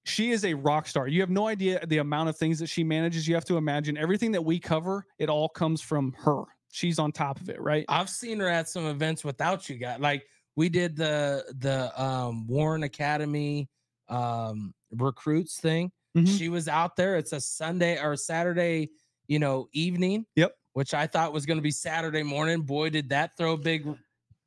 [0.05, 1.09] she is a rock star.
[1.09, 3.29] You have no idea the amount of things that she manages.
[3.29, 6.45] You have to imagine everything that we cover, it all comes from her.
[6.73, 7.85] She's on top of it, right?
[7.89, 10.01] I've seen her at some events without you guys.
[10.01, 10.27] Like
[10.57, 13.69] we did the the um Warren Academy
[14.09, 15.93] um recruits thing.
[16.17, 16.39] Mhm.
[16.39, 17.17] She was out there.
[17.17, 18.91] It's a Sunday or Saturday,
[19.27, 20.27] you know, evening.
[20.37, 20.55] Yep.
[20.75, 22.63] Which I thought was going to be Saturday morning.
[22.63, 23.87] Boy, did that throw a big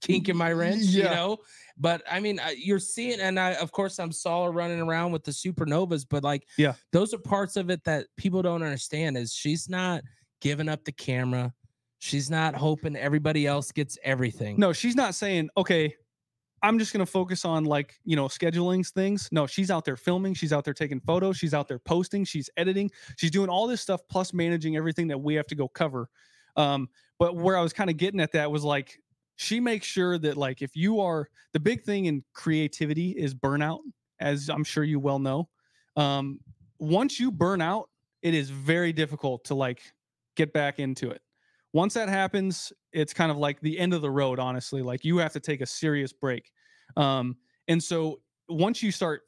[0.01, 1.37] kink in my wrench, you know.
[1.77, 4.11] But I mean, you're seeing, and I, of course, I'm
[4.45, 6.73] her running around with the supernovas, but like, Yeah.
[6.91, 9.17] those are parts of it that people don't understand.
[9.17, 10.03] Is she's not
[10.41, 11.53] giving up the camera.
[11.99, 14.59] She's not hoping everybody else gets everything.
[14.59, 15.95] No, she's not saying, okay,
[16.63, 19.29] I'm just going to focus on like, you know, scheduling things.
[19.31, 20.33] No, she's out there filming.
[20.33, 21.37] She's out there taking photos.
[21.37, 22.25] She's out there posting.
[22.25, 22.91] She's editing.
[23.17, 26.09] She's doing all this stuff plus managing everything that we have to go cover.
[26.55, 26.89] Um,
[27.19, 28.99] but where I was kind of getting at that was like,
[29.35, 33.79] she makes sure that like if you are the big thing in creativity is burnout,
[34.19, 35.49] as I'm sure you well know.
[35.95, 36.39] Um,
[36.79, 37.89] once you burn out,
[38.23, 39.81] it is very difficult to like
[40.35, 41.21] get back into it
[41.73, 44.81] once that happens, it's kind of like the end of the road, honestly.
[44.81, 46.51] Like you have to take a serious break.
[46.95, 47.37] Um,
[47.67, 49.21] and so once you start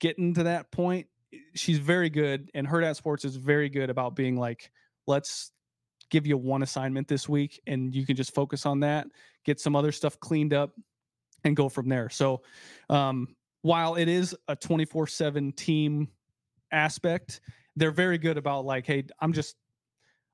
[0.00, 1.06] getting to that point,
[1.54, 2.50] she's very good.
[2.54, 4.72] And Hurrdat Sports is very good about being like,
[5.06, 5.52] let's
[6.10, 9.06] give you one assignment this week and you can just focus on that,
[9.44, 10.72] get some other stuff cleaned up
[11.44, 12.10] and go from there.
[12.10, 12.42] So
[12.90, 16.08] um, while it is a 24 7 team
[16.72, 17.40] aspect,
[17.76, 19.54] they're very good about like, hey, I'm just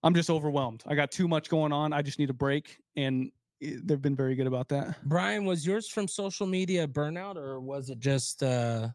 [0.02, 0.82] I'm just overwhelmed.
[0.86, 1.92] I got too much going on.
[1.92, 3.30] I just need a break, and
[3.62, 4.96] eh, they've been very good about that.
[5.04, 8.88] Brian, was yours from social media burnout or was it just uh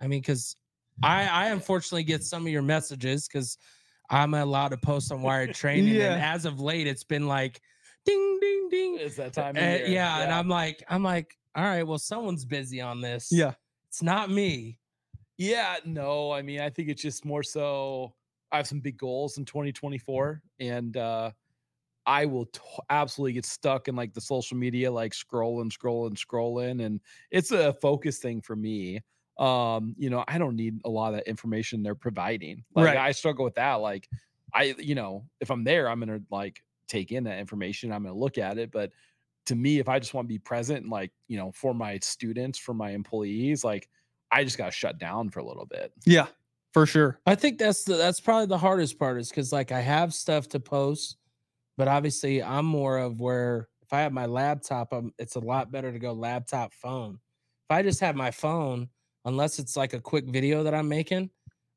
[0.00, 0.56] I mean, because
[1.02, 3.56] I I unfortunately get some of your messages because
[4.10, 5.94] I'm allowed to post on wired training.
[5.94, 6.12] Yeah.
[6.14, 7.60] And as of late, it's been like
[8.04, 8.96] ding ding ding.
[9.00, 9.86] It's that time of Uh, year.
[9.86, 13.28] yeah, and I'm like, I'm like, all right, well, someone's busy on this.
[13.30, 13.54] Yeah,
[13.88, 14.78] it's not me.
[15.38, 18.12] Yeah, no, I mean, I think it's just more so
[18.52, 21.32] I have some big goals in 2024 and uh
[22.06, 26.84] I will t- absolutely get stuck in like the social media like scrolling scrolling scrolling
[26.84, 27.00] and
[27.30, 29.00] it's a focus thing for me.
[29.38, 32.64] Um, you know, I don't need a lot of that information they're providing.
[32.74, 32.96] Like Right.
[32.96, 34.08] I struggle with that like
[34.54, 38.02] I you know, if I'm there, I'm going to like take in that information, I'm
[38.02, 38.92] going to look at it, but
[39.46, 41.98] to me if I just want to be present and like, you know, for my
[42.00, 43.88] students, for my employees, like
[44.30, 45.92] I just got shut down for a little bit.
[46.04, 46.26] Yeah,
[46.72, 47.20] for sure.
[47.26, 50.48] I think that's the that's probably the hardest part is because like I have stuff
[50.48, 51.16] to post,
[51.78, 55.72] but obviously I'm more of where if I have my laptop, I'm, it's a lot
[55.72, 57.14] better to go laptop phone.
[57.70, 58.90] If I just have my phone,
[59.24, 61.30] unless it's like a quick video that I'm making,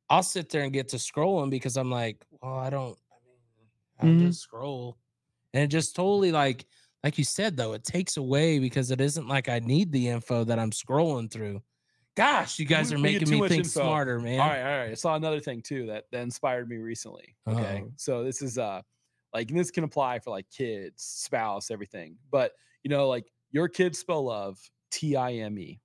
[0.09, 2.97] I'll sit there and get to scrolling because I'm like, well, I don't.
[3.11, 3.39] I mean,
[3.99, 4.35] I'll Mhm.
[4.35, 4.99] just scroll,
[5.53, 6.67] and it just totally like
[7.03, 10.43] like you said though, it takes away because it isn't like I need the info
[10.45, 11.63] that I'm scrolling through.
[12.15, 13.81] Gosh, you guys We- are making me think info.
[13.81, 14.39] smarter, man.
[14.39, 14.91] All right, all right.
[14.91, 17.35] I saw another thing too that that inspired me recently.
[17.47, 17.91] Okay, Uh-oh.
[17.97, 18.81] so this is uh
[19.33, 22.15] like this can apply for like kids, spouse, everything.
[22.31, 22.53] But
[22.83, 24.57] you know, like your kids spell love
[24.91, 25.81] T I M E,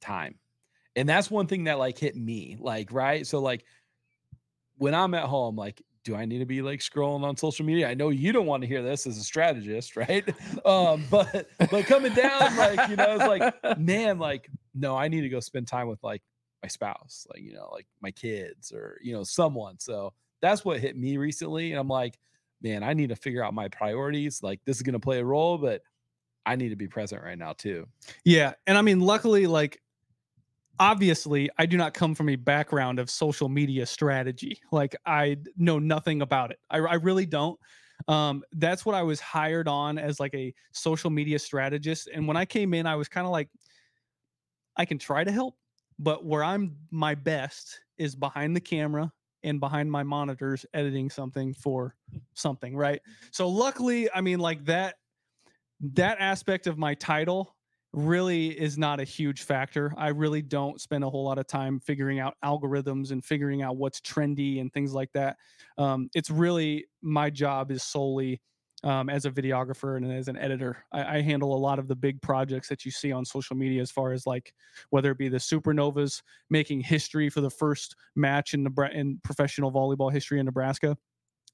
[0.00, 0.38] time,
[0.94, 2.56] and that's one thing that like hit me.
[2.60, 3.64] Like right, so like
[4.76, 5.82] when I'm at home, like.
[6.04, 7.86] Do I need to be like scrolling on social media?
[7.86, 10.26] I know you don't want to hear this as a strategist, right?
[10.64, 14.48] Um, but but coming down, like you know, it's like man, like,
[14.78, 16.22] no, I need to go spend time with like
[16.62, 19.78] my spouse, like, you know, like my kids or, you know, someone.
[19.78, 21.72] So that's what hit me recently.
[21.72, 22.18] And I'm like,
[22.62, 24.42] man, I need to figure out my priorities.
[24.42, 25.82] Like, this is going to play a role, but
[26.46, 27.86] I need to be present right now, too.
[28.24, 29.80] Yeah, and I mean, luckily, like
[30.80, 34.60] obviously, I do not come from a background of social media strategy.
[34.70, 36.58] Like I know nothing about it.
[36.70, 37.58] I, I really don't.
[38.06, 42.08] Um, that's what I was hired on as like a social media strategist.
[42.12, 43.48] And when I came in, I was kind of like,
[44.78, 45.56] I can try to help,
[45.98, 49.12] but where I'm my best is behind the camera
[49.42, 51.94] and behind my monitors editing something for
[52.34, 53.00] something, right?
[53.30, 54.96] So luckily, I mean, like that
[55.80, 57.54] that aspect of my title
[57.92, 59.94] really is not a huge factor.
[59.96, 63.76] I really don't spend a whole lot of time figuring out algorithms and figuring out
[63.76, 65.36] what's trendy and things like that.
[65.78, 68.42] Um, it's really my job is solely
[68.84, 70.84] um, as a videographer and as an editor.
[70.92, 73.82] I, I handle a lot of the big projects that you see on social media,
[73.82, 74.54] as far as like
[74.90, 79.72] whether it be the Supernovas making history for the first match in Nebra- in professional
[79.72, 80.96] volleyball history in Nebraska.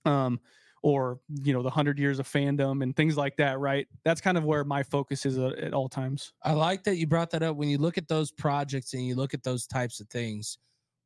[0.04, 0.40] Um,
[0.82, 4.36] or you know the 100 years of fandom and things like that right that's kind
[4.36, 7.42] of where my focus is at, at all times I like that you brought that
[7.42, 7.56] up.
[7.56, 10.58] When you look at those projects and you look at those types of things,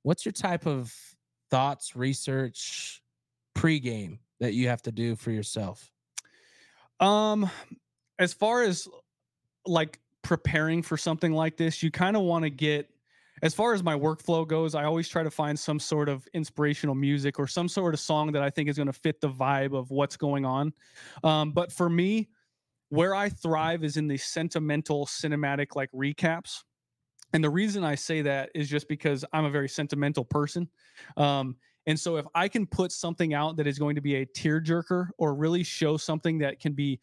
[0.02, 0.92] what's your type of
[1.48, 3.02] thoughts, research,
[3.56, 5.92] pregame that you have to do for yourself?
[7.00, 7.50] Um
[8.18, 8.88] as far as
[9.66, 12.90] like preparing for something like this you kind of want to get
[13.42, 16.94] as far as my workflow goes, I always try to find some sort of inspirational
[16.94, 19.78] music or some sort of song that I think is going to fit the vibe
[19.78, 20.72] of what's going on.
[21.22, 22.28] Um, but for me,
[22.88, 26.62] where I thrive is in the sentimental cinematic like recaps.
[27.32, 30.68] And the reason I say that is just because I'm a very sentimental person.
[31.16, 34.26] Um, and so if I can put something out that is going to be a
[34.26, 37.00] tearjerker or really show something that can be,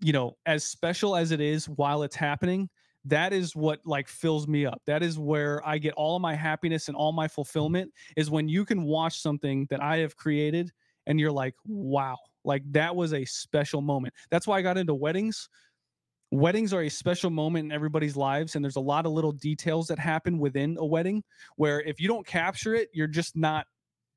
[0.00, 2.68] you know, as special as it is while it's happening,
[3.06, 4.80] that is what like fills me up.
[4.86, 8.48] That is where I get all of my happiness and all my fulfillment is when
[8.48, 10.70] you can watch something that I have created
[11.06, 14.14] and you're like, wow, like that was a special moment.
[14.30, 15.48] That's why I got into weddings.
[16.30, 19.86] Weddings are a special moment in everybody's lives, and there's a lot of little details
[19.86, 21.22] that happen within a wedding
[21.56, 23.66] where if you don't capture it, you're just not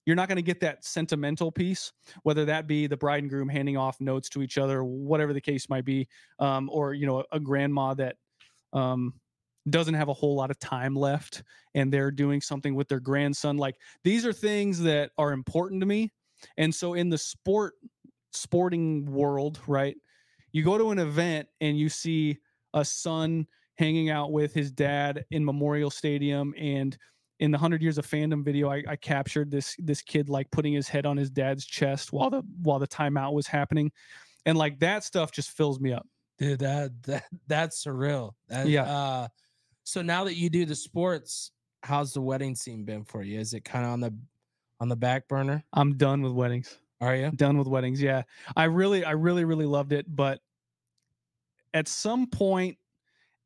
[0.07, 1.91] you're not going to get that sentimental piece,
[2.23, 5.41] whether that be the bride and groom handing off notes to each other, whatever the
[5.41, 6.07] case might be,
[6.39, 8.15] um, or you know a grandma that
[8.71, 9.13] um,
[9.69, 11.43] doesn't have a whole lot of time left
[11.75, 13.57] and they're doing something with their grandson.
[13.57, 16.13] Like these are things that are important to me.
[16.55, 17.73] And so in the sport
[18.31, 19.97] sporting world, right?
[20.53, 22.37] You go to an event and you see
[22.73, 23.45] a son
[23.75, 26.97] hanging out with his dad in Memorial Stadium and
[27.39, 30.73] in the 100 years of fandom video I, I captured this this kid like putting
[30.73, 33.91] his head on his dad's chest while the while the timeout was happening
[34.45, 36.07] and like that stuff just fills me up
[36.39, 38.33] Dude, that that that's surreal.
[38.47, 38.83] That, Yeah.
[38.83, 39.27] Uh,
[39.83, 43.39] so now that you do the sports, how's the wedding scene been for you?
[43.39, 44.13] Is it kind of on the
[44.79, 45.63] on the back burner?
[45.73, 47.31] i'm done with weddings Are you?
[47.31, 48.21] done with weddings yeah
[48.55, 50.39] i really i really really loved it but
[51.73, 52.77] at some point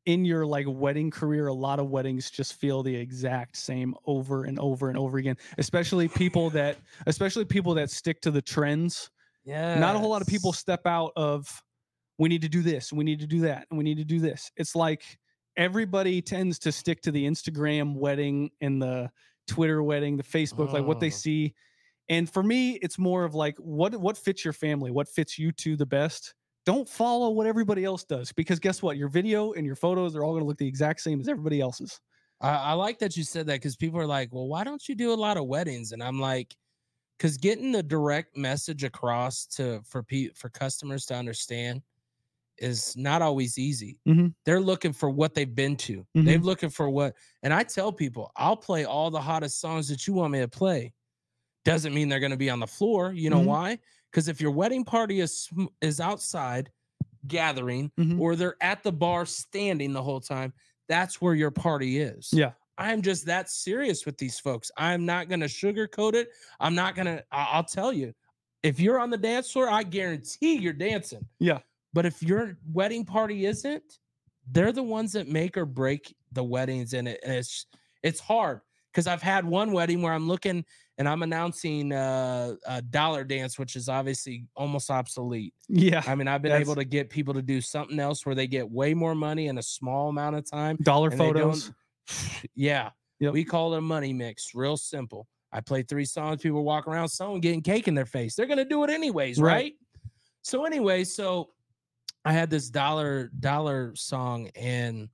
[0.06, 4.44] in your like wedding career a lot of weddings just feel the exact same over
[4.44, 6.76] and over and over again especially people that
[7.06, 9.10] especially people that stick to the trends.
[9.44, 9.78] Yeah.
[9.78, 11.62] not a whole lot of people step out of
[12.18, 14.18] we need to do this we need to do that and we need to do
[14.20, 14.50] this.
[14.56, 15.02] It's like
[15.56, 19.10] everybody tends to stick to the instagram wedding and the
[19.46, 21.10] twitter wedding the facebook like what they Oh.
[21.10, 21.54] see.
[22.08, 24.90] And for me it's more of like what what fits your family?
[24.90, 26.34] What fits you two the best
[26.64, 30.22] don't follow what everybody else does because guess what your video and your photos are
[30.24, 32.00] all going to look the exact same as everybody else's
[32.40, 34.96] I, I like that you said that because people are like, well, why don't you
[34.96, 35.92] do a lot of weddings?
[35.92, 36.56] And I'm like,
[37.18, 41.82] because getting the direct message across to for pe- for customers to understand
[42.58, 43.98] is not always easy.
[44.06, 44.34] Mhm.
[44.44, 46.06] They're looking for what they've been to.
[46.14, 50.06] They're looking for what, and I tell people, I'll play all the hottest songs that
[50.06, 50.92] you want me to play.
[51.64, 53.12] Doesn't mean they're going to be on the floor.
[53.12, 53.44] You know Mhm.
[53.44, 53.78] why?
[54.12, 55.48] Because if your wedding party is
[55.80, 56.70] is outside
[57.26, 58.20] gathering, Mhm.
[58.20, 60.52] or they're at the bar standing the whole time,
[60.88, 62.28] that's where your party is.
[62.32, 64.70] yeah I'm just that serious with these folks.
[64.78, 66.30] I'm not going to sugarcoat it.
[66.58, 68.14] I'm not going to, I'll tell you,
[68.62, 71.28] if you're on the dance floor, I guarantee you're dancing.
[71.38, 71.58] Yeah.
[71.92, 73.98] But if your wedding party isn't,
[74.50, 76.94] they're the ones that make or break the weddings.
[76.94, 77.66] And, it, and it's,
[78.02, 78.62] it's hard
[78.92, 80.64] because I've had one wedding where I'm looking
[80.98, 85.54] and I'm announcing uh, a dollar dance, which is obviously almost obsolete.
[85.68, 88.46] yeah I mean, I've been able to get people to do something else where they
[88.46, 91.72] get way more money in a small amount of time dollar and they don't- photos
[92.54, 92.90] yeah.
[93.20, 93.32] Yep.
[93.34, 94.52] We call it a money mix.
[94.54, 95.28] Real simple.
[95.52, 98.34] I play three songs, people walk around, someone getting cake in their face.
[98.34, 99.52] They're gonna do it anyways, Right.
[99.52, 99.74] right?
[100.42, 101.50] So, anyway, so
[102.24, 105.08] I had this dollar dollar song and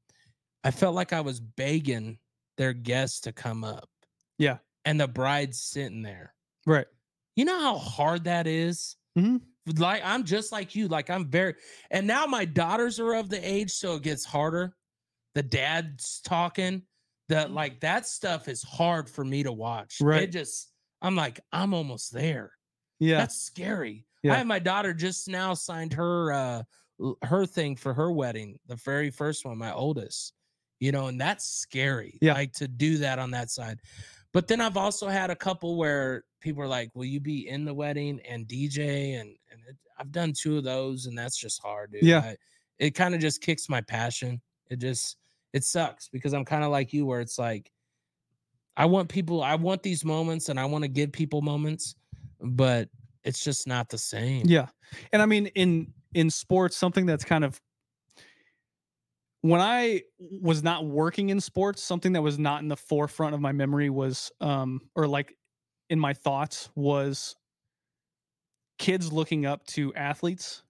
[0.65, 2.19] I felt like I was begging
[2.59, 3.89] their guests to come up.
[4.37, 4.59] Yeah.
[4.85, 6.35] And the bride's sitting there.
[6.67, 6.87] right
[7.37, 8.97] You know how hard that is?
[9.17, 9.41] Mhm.
[9.79, 10.89] Like I'm just like you.
[10.89, 11.55] Like I'm very
[11.91, 14.75] and now my daughters are of the age, so it gets harder.
[15.35, 16.83] The dad's talking.
[17.29, 19.99] The like that stuff is hard for me to watch.
[20.01, 20.23] Right.
[20.25, 22.53] It just I'm like, I'm almost there.
[22.99, 24.05] yeah That's scary.
[24.23, 24.33] Yeah.
[24.35, 26.63] I have my daughter just now signed her uh
[27.23, 30.33] her thing for her wedding, the very first one, my oldest.
[30.81, 32.19] You know, and that's scary.
[32.23, 32.35] Yeah.
[32.35, 33.81] Like to do that on that side.
[34.33, 37.65] But then I've also had a couple where people are like, "Will you be in
[37.65, 41.61] the wedding and DJ?" And and it, I've done two of those, and that's just
[41.63, 42.03] hard, dude.
[42.03, 42.21] Yeah.
[42.21, 42.37] I-
[42.79, 44.41] it kind of just kicks my passion.
[44.71, 45.17] It just
[45.53, 47.73] it sucks because I'm kind of like you, where it's like,
[48.77, 51.97] I want people, I want these moments, and I want to give people moments,
[52.41, 52.89] but
[53.25, 54.43] it's just not the same.
[54.47, 54.69] Yeah.
[55.13, 57.61] And I mean in in sports something that's kind of
[59.43, 63.41] when I was not working in sports, something that was not in the forefront of
[63.41, 65.37] my memory was um or like
[65.91, 67.37] in my thoughts was
[68.79, 70.63] kids looking up to athletes.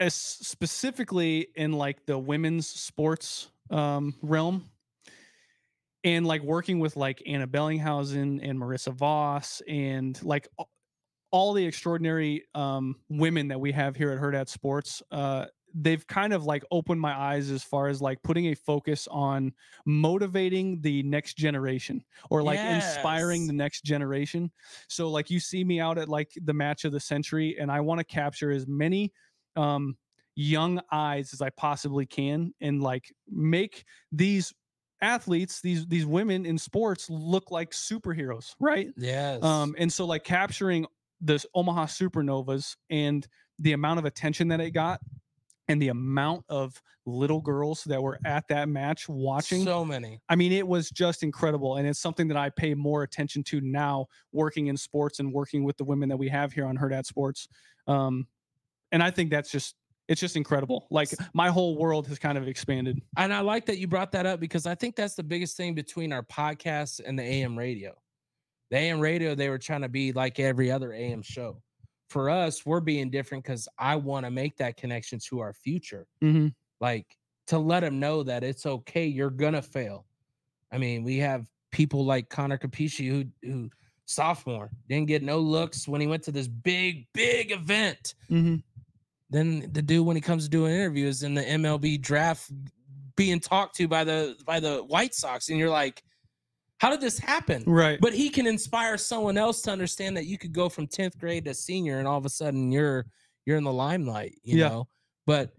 [0.00, 4.68] As specifically in like the women's sports um realm
[6.04, 10.48] and like working with like Anna Bellinghausen and Marissa Voss and like
[11.30, 16.32] all the extraordinary um, women that we have here at Hurrdat Sports, uh, they've kind
[16.32, 19.52] of like opened my eyes as far as like putting a focus on
[19.86, 24.50] motivating the next generation or like inspiring the next generation.
[24.88, 27.80] So like you see me out at like the match of the century and I
[27.80, 29.12] want to capture as many
[29.56, 29.96] um
[30.34, 34.52] young eyes as I possibly can and like make these
[35.02, 38.88] athletes these these women in sports look like superheroes, right?
[38.96, 39.42] Yes.
[39.42, 40.86] Um, and so like capturing
[41.20, 43.26] this Omaha Supernovas and
[43.58, 45.00] the amount of attention that it got
[45.72, 49.64] and the amount of little girls that were at that match watching.
[49.64, 50.20] so many.
[50.28, 51.76] I mean, it was just incredible.
[51.76, 55.64] And it's something that I pay more attention to now working in sports and working
[55.64, 57.48] with the women that we have here on Hurrdat Sports.
[57.88, 58.26] Um,
[58.92, 59.74] and I think that's just
[60.08, 60.86] it's just incredible.
[60.90, 63.00] Like my whole world has kind of expanded.
[63.16, 65.74] And I like that you brought that up because I think that's the biggest thing
[65.74, 67.94] between our podcast and the AM radio.
[68.70, 71.62] The AM radio, they were trying to be like every other AM show.
[72.12, 76.06] For us, we're being different because I want to make that connection to our future.
[76.22, 76.48] Mm-hmm.
[76.78, 77.06] Like
[77.46, 80.04] to let them know that it's okay, you're gonna fail.
[80.70, 83.70] I mean, we have people like Connor Capisci who who
[84.04, 88.14] sophomore didn't get no looks when he went to this big, big event.
[88.30, 88.56] Mm-hmm.
[89.30, 92.52] Then the dude when he comes to do an interview is in the MLB draft
[93.16, 96.02] being talked to by the by the White Sox and you're like
[96.82, 97.62] how did this happen?
[97.64, 98.00] Right.
[98.00, 101.44] But he can inspire someone else to understand that you could go from 10th grade
[101.44, 103.06] to senior and all of a sudden you're
[103.46, 104.68] you're in the limelight, you Yeah.
[104.68, 104.88] know.
[105.24, 105.52] But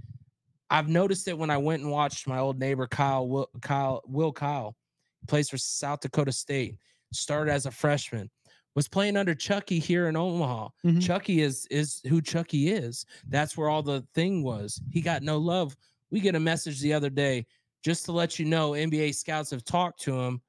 [0.70, 4.34] I've noticed it when I went and watched my old neighbor Kyle Will, Kyle Will
[4.34, 4.76] Kyle
[5.30, 6.76] plays for South Dakota State,
[7.14, 8.30] started as a freshman,
[8.76, 10.70] was playing under Chucky here in Omaha.
[10.86, 11.02] Mhm.
[11.02, 13.06] Chucky is is who Chucky is.
[13.30, 14.82] That's where all the thing was.
[14.92, 15.78] He got no love.
[16.12, 17.46] We get a message the other day
[17.82, 20.42] just to let you know NBA scouts have talked to him.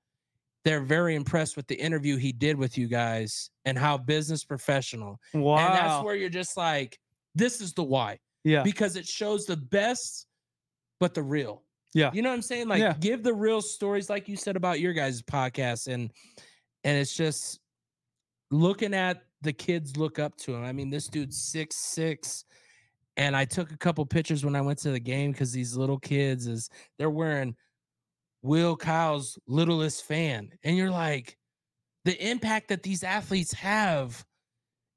[0.65, 5.21] They're very impressed with the interview he did with you guys and how business professional.
[5.35, 5.59] wow.
[5.59, 6.99] And that's where you're just like,
[7.35, 8.63] this is the why yeah.
[8.63, 10.27] because it shows the best,
[11.01, 11.63] but the real.
[11.95, 12.11] Yeah.
[12.13, 12.69] You know what I'm saying?
[12.69, 12.95] Like, Yeah.
[12.99, 16.11] give the real stories, like you said about your guys' podcast, and
[16.83, 17.61] and it's just
[18.51, 20.65] looking at the kids look up to him.
[20.65, 22.45] I mean, this dude's six six,
[23.17, 25.99] and I took a couple pictures when I went to the game because these little
[25.99, 27.55] kids is they're wearing
[28.45, 31.39] Will Kyle's littlest fan, and you're like,
[32.05, 34.23] the impact that these athletes have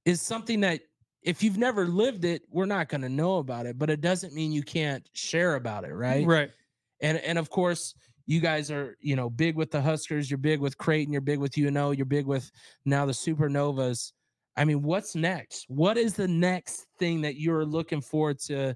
[0.03, 0.81] is something that
[1.21, 4.33] if you've never lived it, we're not going to know about it, but it doesn't
[4.33, 6.27] mean you can't share about it, right?
[6.27, 6.51] Right.
[6.99, 7.95] And and of course,
[8.25, 11.39] you guys are, you know, big with the Huskers, you're big with Creighton, you're big
[11.39, 12.51] with UNO, you're big with
[12.83, 14.11] now the Supernovas.
[14.57, 15.63] I mean, what's next?
[15.69, 18.75] What is the next thing that you're looking forward to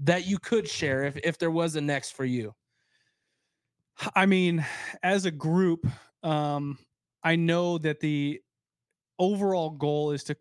[0.00, 2.56] that you could share if if there was a next for you?
[4.14, 4.64] I mean,
[5.02, 5.86] as a group,
[6.22, 6.78] um,
[7.22, 8.40] I know that the
[9.18, 10.36] overall goal is to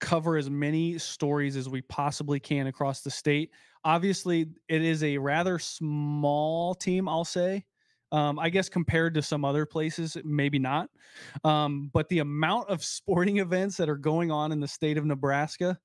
[0.00, 3.50] cover as many stories as we possibly can across the state.
[3.84, 7.64] Obviously, it is a rather small team, I'll say.
[8.10, 10.90] Um, I guess compared to some other places, maybe not.
[11.44, 15.06] Um, but the amount of sporting events that are going on in the state of
[15.06, 15.78] Nebraska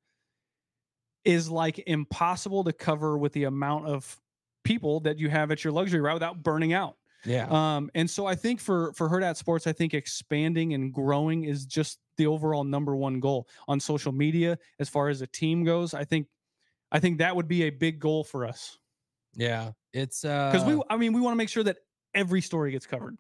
[1.23, 4.19] is like impossible to cover with the amount of
[4.67, 6.97] people that you have at your luxury route without burning out.
[7.25, 7.47] Yeah.
[7.49, 11.65] Um, and so I think for for Hurrdat Sports, I think expanding and growing is
[11.65, 15.93] just the overall number one goal on social media as far as a team goes.
[15.93, 16.27] I think
[16.91, 18.77] I think that would be a big goal for us
[19.37, 19.71] yeah.
[19.93, 21.77] It's uh because we I mean we want to make sure that
[22.13, 23.17] every story gets covered,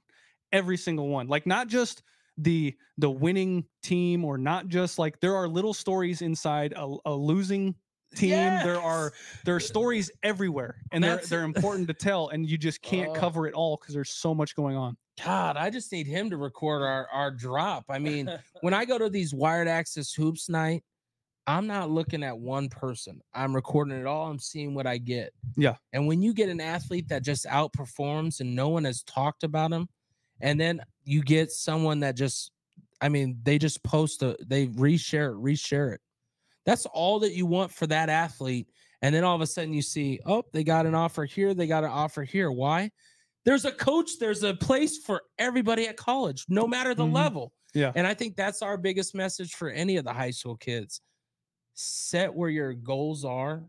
[0.51, 2.03] every single one, like not just
[2.37, 7.13] the the winning team or not just like there are little stories inside a, a
[7.13, 7.75] losing
[8.15, 8.31] team.
[8.31, 9.11] There are
[9.45, 13.13] there are stories everywhere and they're they're important to tell and you just can't Oh.
[13.13, 14.97] cover it all because there's so much going on.
[15.23, 17.85] God, I just need him to record our our drop.
[17.89, 18.29] I mean,
[18.61, 20.83] when I go to these wired access hoops night,
[21.47, 23.21] I'm not looking at one person.
[23.33, 24.29] I'm recording it all.
[24.29, 25.31] I'm seeing what I get.
[25.55, 25.75] Yeah.
[25.93, 29.71] And when you get an athlete that just outperforms and no one has talked about
[29.71, 29.87] him,
[30.41, 32.51] and then you get someone that just,
[33.01, 36.01] I mean, they just post a, they reshare it, reshare it.
[36.67, 38.69] That's all that you want for that athlete.
[39.01, 41.65] And then all of a sudden you see, oh, they got an offer here, they
[41.65, 42.51] got an offer here.
[42.51, 42.91] Why?
[43.45, 47.13] There's a coach, there's a place for everybody at college, no matter the Mhm.
[47.13, 47.53] level.
[47.73, 47.93] Yeah.
[47.95, 50.99] And I think that's our biggest message for any of the high school kids.
[51.73, 53.63] Set where your goals are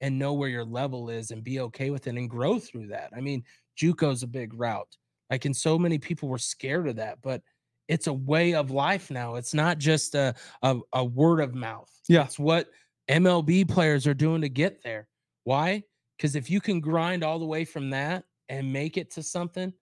[0.00, 3.10] and know where your level is and be okay with it and grow through that.
[3.14, 3.44] I mean,
[3.80, 4.96] JUCO's a big route.
[5.30, 7.42] Like, and so many people were scared of that, but
[7.90, 9.34] it's a way of life now.
[9.34, 11.90] It's not just a, a, a word of mouth.
[12.08, 12.24] Yeah.
[12.24, 12.68] It's what
[13.08, 15.08] MLB players are doing to get there.
[15.42, 15.82] Why?
[16.16, 19.72] Because if you can grind all the way from that and make it to something,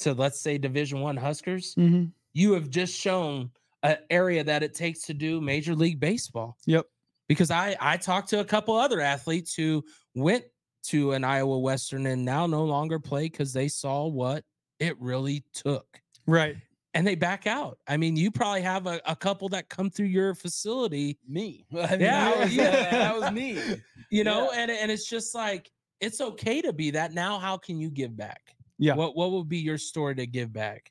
[0.00, 2.06] to let's say Division One Huskers, mm-hmm.
[2.34, 3.50] you have just shown
[3.84, 6.56] an area that it takes to do Major League Baseball.
[6.66, 6.86] Yep.
[7.28, 9.84] because I I talked to a couple other athletes who
[10.16, 10.44] went
[10.86, 14.44] to an Iowa Western and now no longer play because they saw what
[14.80, 16.56] it really took Right.
[16.94, 17.78] And they back out.
[17.86, 21.64] I mean, you probably have a, a couple that come through your facility, Me.
[21.72, 22.90] I mean, Yeah, that was, yeah.
[22.90, 23.58] that was me.
[24.10, 25.70] you know, and and it's just like
[26.00, 27.12] it's okay to be that.
[27.12, 28.54] Now, how can you give back?
[28.78, 28.94] Yeah.
[28.94, 30.90] What what would be your story to give back?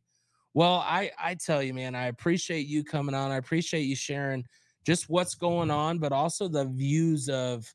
[0.54, 3.32] Well, I I tell you, man, I appreciate you coming on.
[3.32, 4.46] I appreciate you sharing
[4.86, 7.72] just what's going on, but also the views of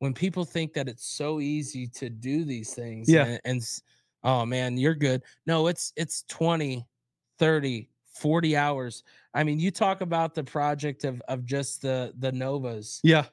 [0.00, 3.08] when people think that it's so easy to do these things.
[3.08, 3.24] Yeah.
[3.24, 3.62] And, and
[4.24, 5.22] oh man, you're good.
[5.46, 6.84] No, it's it's 20,
[7.40, 9.02] 30, 40 hours.
[9.34, 13.24] I mean, you talk about the project of of just the the Novas Yeah.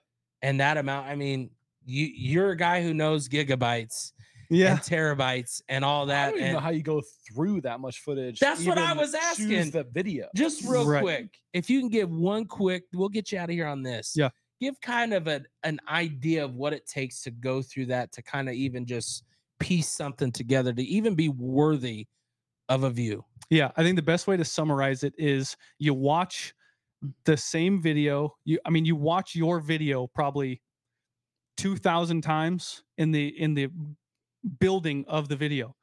[0.42, 1.08] and that amount.
[1.08, 1.52] I mean,
[1.86, 4.14] you you're a guy who knows gigabytes
[4.50, 4.72] Yeah.
[4.72, 6.26] and terabytes and all I that.
[6.30, 8.40] don't even and know how you go through that much footage.
[8.40, 9.72] That's what I was asking.
[9.72, 10.30] The video.
[10.36, 11.02] just real Right.
[11.02, 14.14] quick, if you can give one quick, we'll get you out of here on this.
[14.16, 14.30] Yeah.
[14.62, 18.22] Give kind of a, an idea of what it takes to go through that to
[18.24, 19.24] kind of even just
[19.60, 22.08] piece something together to even be worthy
[22.70, 23.24] of a view.
[23.50, 26.54] Yeah, I think the best way to summarize it is you watch
[27.26, 28.36] the same video.
[28.46, 30.62] You I mean you watch your video probably
[31.58, 33.70] 2000 times in the in the
[34.60, 35.76] building of the video.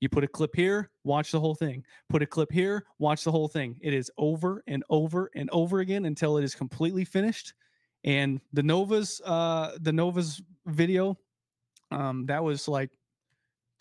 [0.00, 1.84] You put a clip here, watch the whole thing.
[2.08, 3.76] Put a clip here, watch the whole thing.
[3.80, 7.54] It is over and over and over again until it is completely finished.
[8.02, 11.16] And the Novas uh the Novas video
[11.92, 12.90] um that was like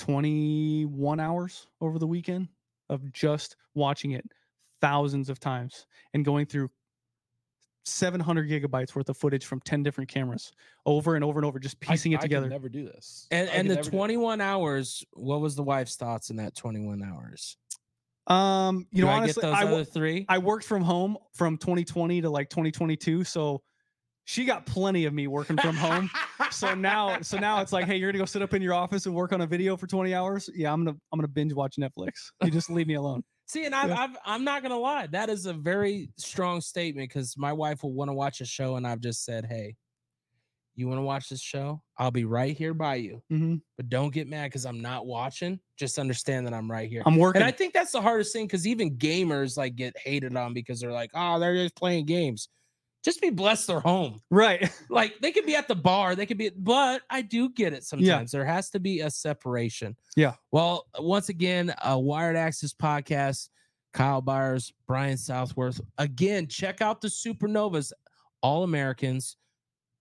[0.01, 2.47] 21 hours over the weekend
[2.89, 4.25] of just watching it
[4.81, 5.85] thousands of times
[6.15, 6.69] and going through
[7.85, 10.53] 700 gigabytes worth of footage from 10 different cameras
[10.87, 12.49] over and over and over, just piecing I it could together.
[12.49, 13.27] never do this.
[13.29, 13.97] And and the never do it.
[13.97, 17.57] 21 hours, what was the wife's thoughts in that 21 hours?
[18.27, 20.25] Um, you Do know, I honestly, get those I, other three?
[20.29, 23.61] I worked from home from 2020 to like 2022, so
[24.31, 26.09] she got plenty of me working from home.
[26.51, 29.05] so now, so now it's like, hey, you're gonna go sit up in your office
[29.05, 30.49] and work on a video for 20 hours.
[30.55, 32.31] Yeah, I'm gonna, I'm gonna binge watch Netflix.
[32.41, 33.23] You just leave me alone.
[33.47, 33.99] See, and I've, Yeah.
[33.99, 37.91] I've, I'm not gonna lie, that is a very strong statement because my wife will
[37.91, 39.75] want to watch a show, and I've just said, "Hey,
[40.75, 41.81] you want to watch this show?
[41.97, 45.59] I'll be right here by you, hmm but don't get mad because I'm not watching.
[45.77, 47.41] Just understand that I'm right here." I'm working.
[47.41, 50.79] and I think that's the hardest thing because even gamers like get hated on because
[50.79, 52.47] they're like, "Oh, they're just playing games."
[53.03, 54.21] Just be blessed they're home.
[54.29, 54.69] right.
[54.89, 57.83] Like they could be at the bar, they could be, but I do get it
[57.83, 58.31] sometimes.
[58.31, 59.95] There has to be a separation.
[60.15, 60.33] Yeah.
[60.51, 63.49] Well, once again, a Wired Access podcast,
[63.93, 65.81] Kyle Byers, Brian Southworth.
[65.97, 67.91] Again, check out the Supernovas,
[68.41, 69.37] All Americans,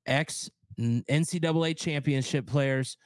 [0.06, 2.96] ex NCAA championship players,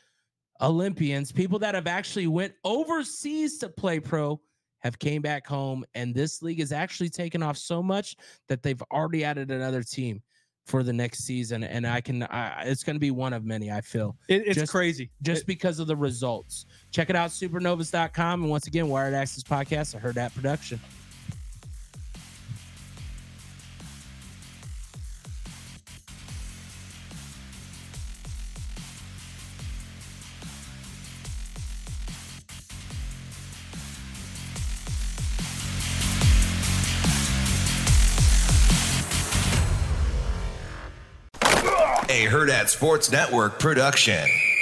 [0.60, 4.40] Olympians, people that have actually went overseas to play pro
[4.84, 8.14] have came back home and this league is actually taken off so much
[8.48, 10.22] that they've already added another team
[10.66, 13.70] for the next season and i can I, it's going to be one of many
[13.70, 15.10] i feel It, it's Just- crazy.
[15.22, 19.94] just because of the results check it out supernovas.com and once again wired access podcast
[19.94, 20.80] i Hurrdat production
[42.54, 44.53] A at Sports Network production.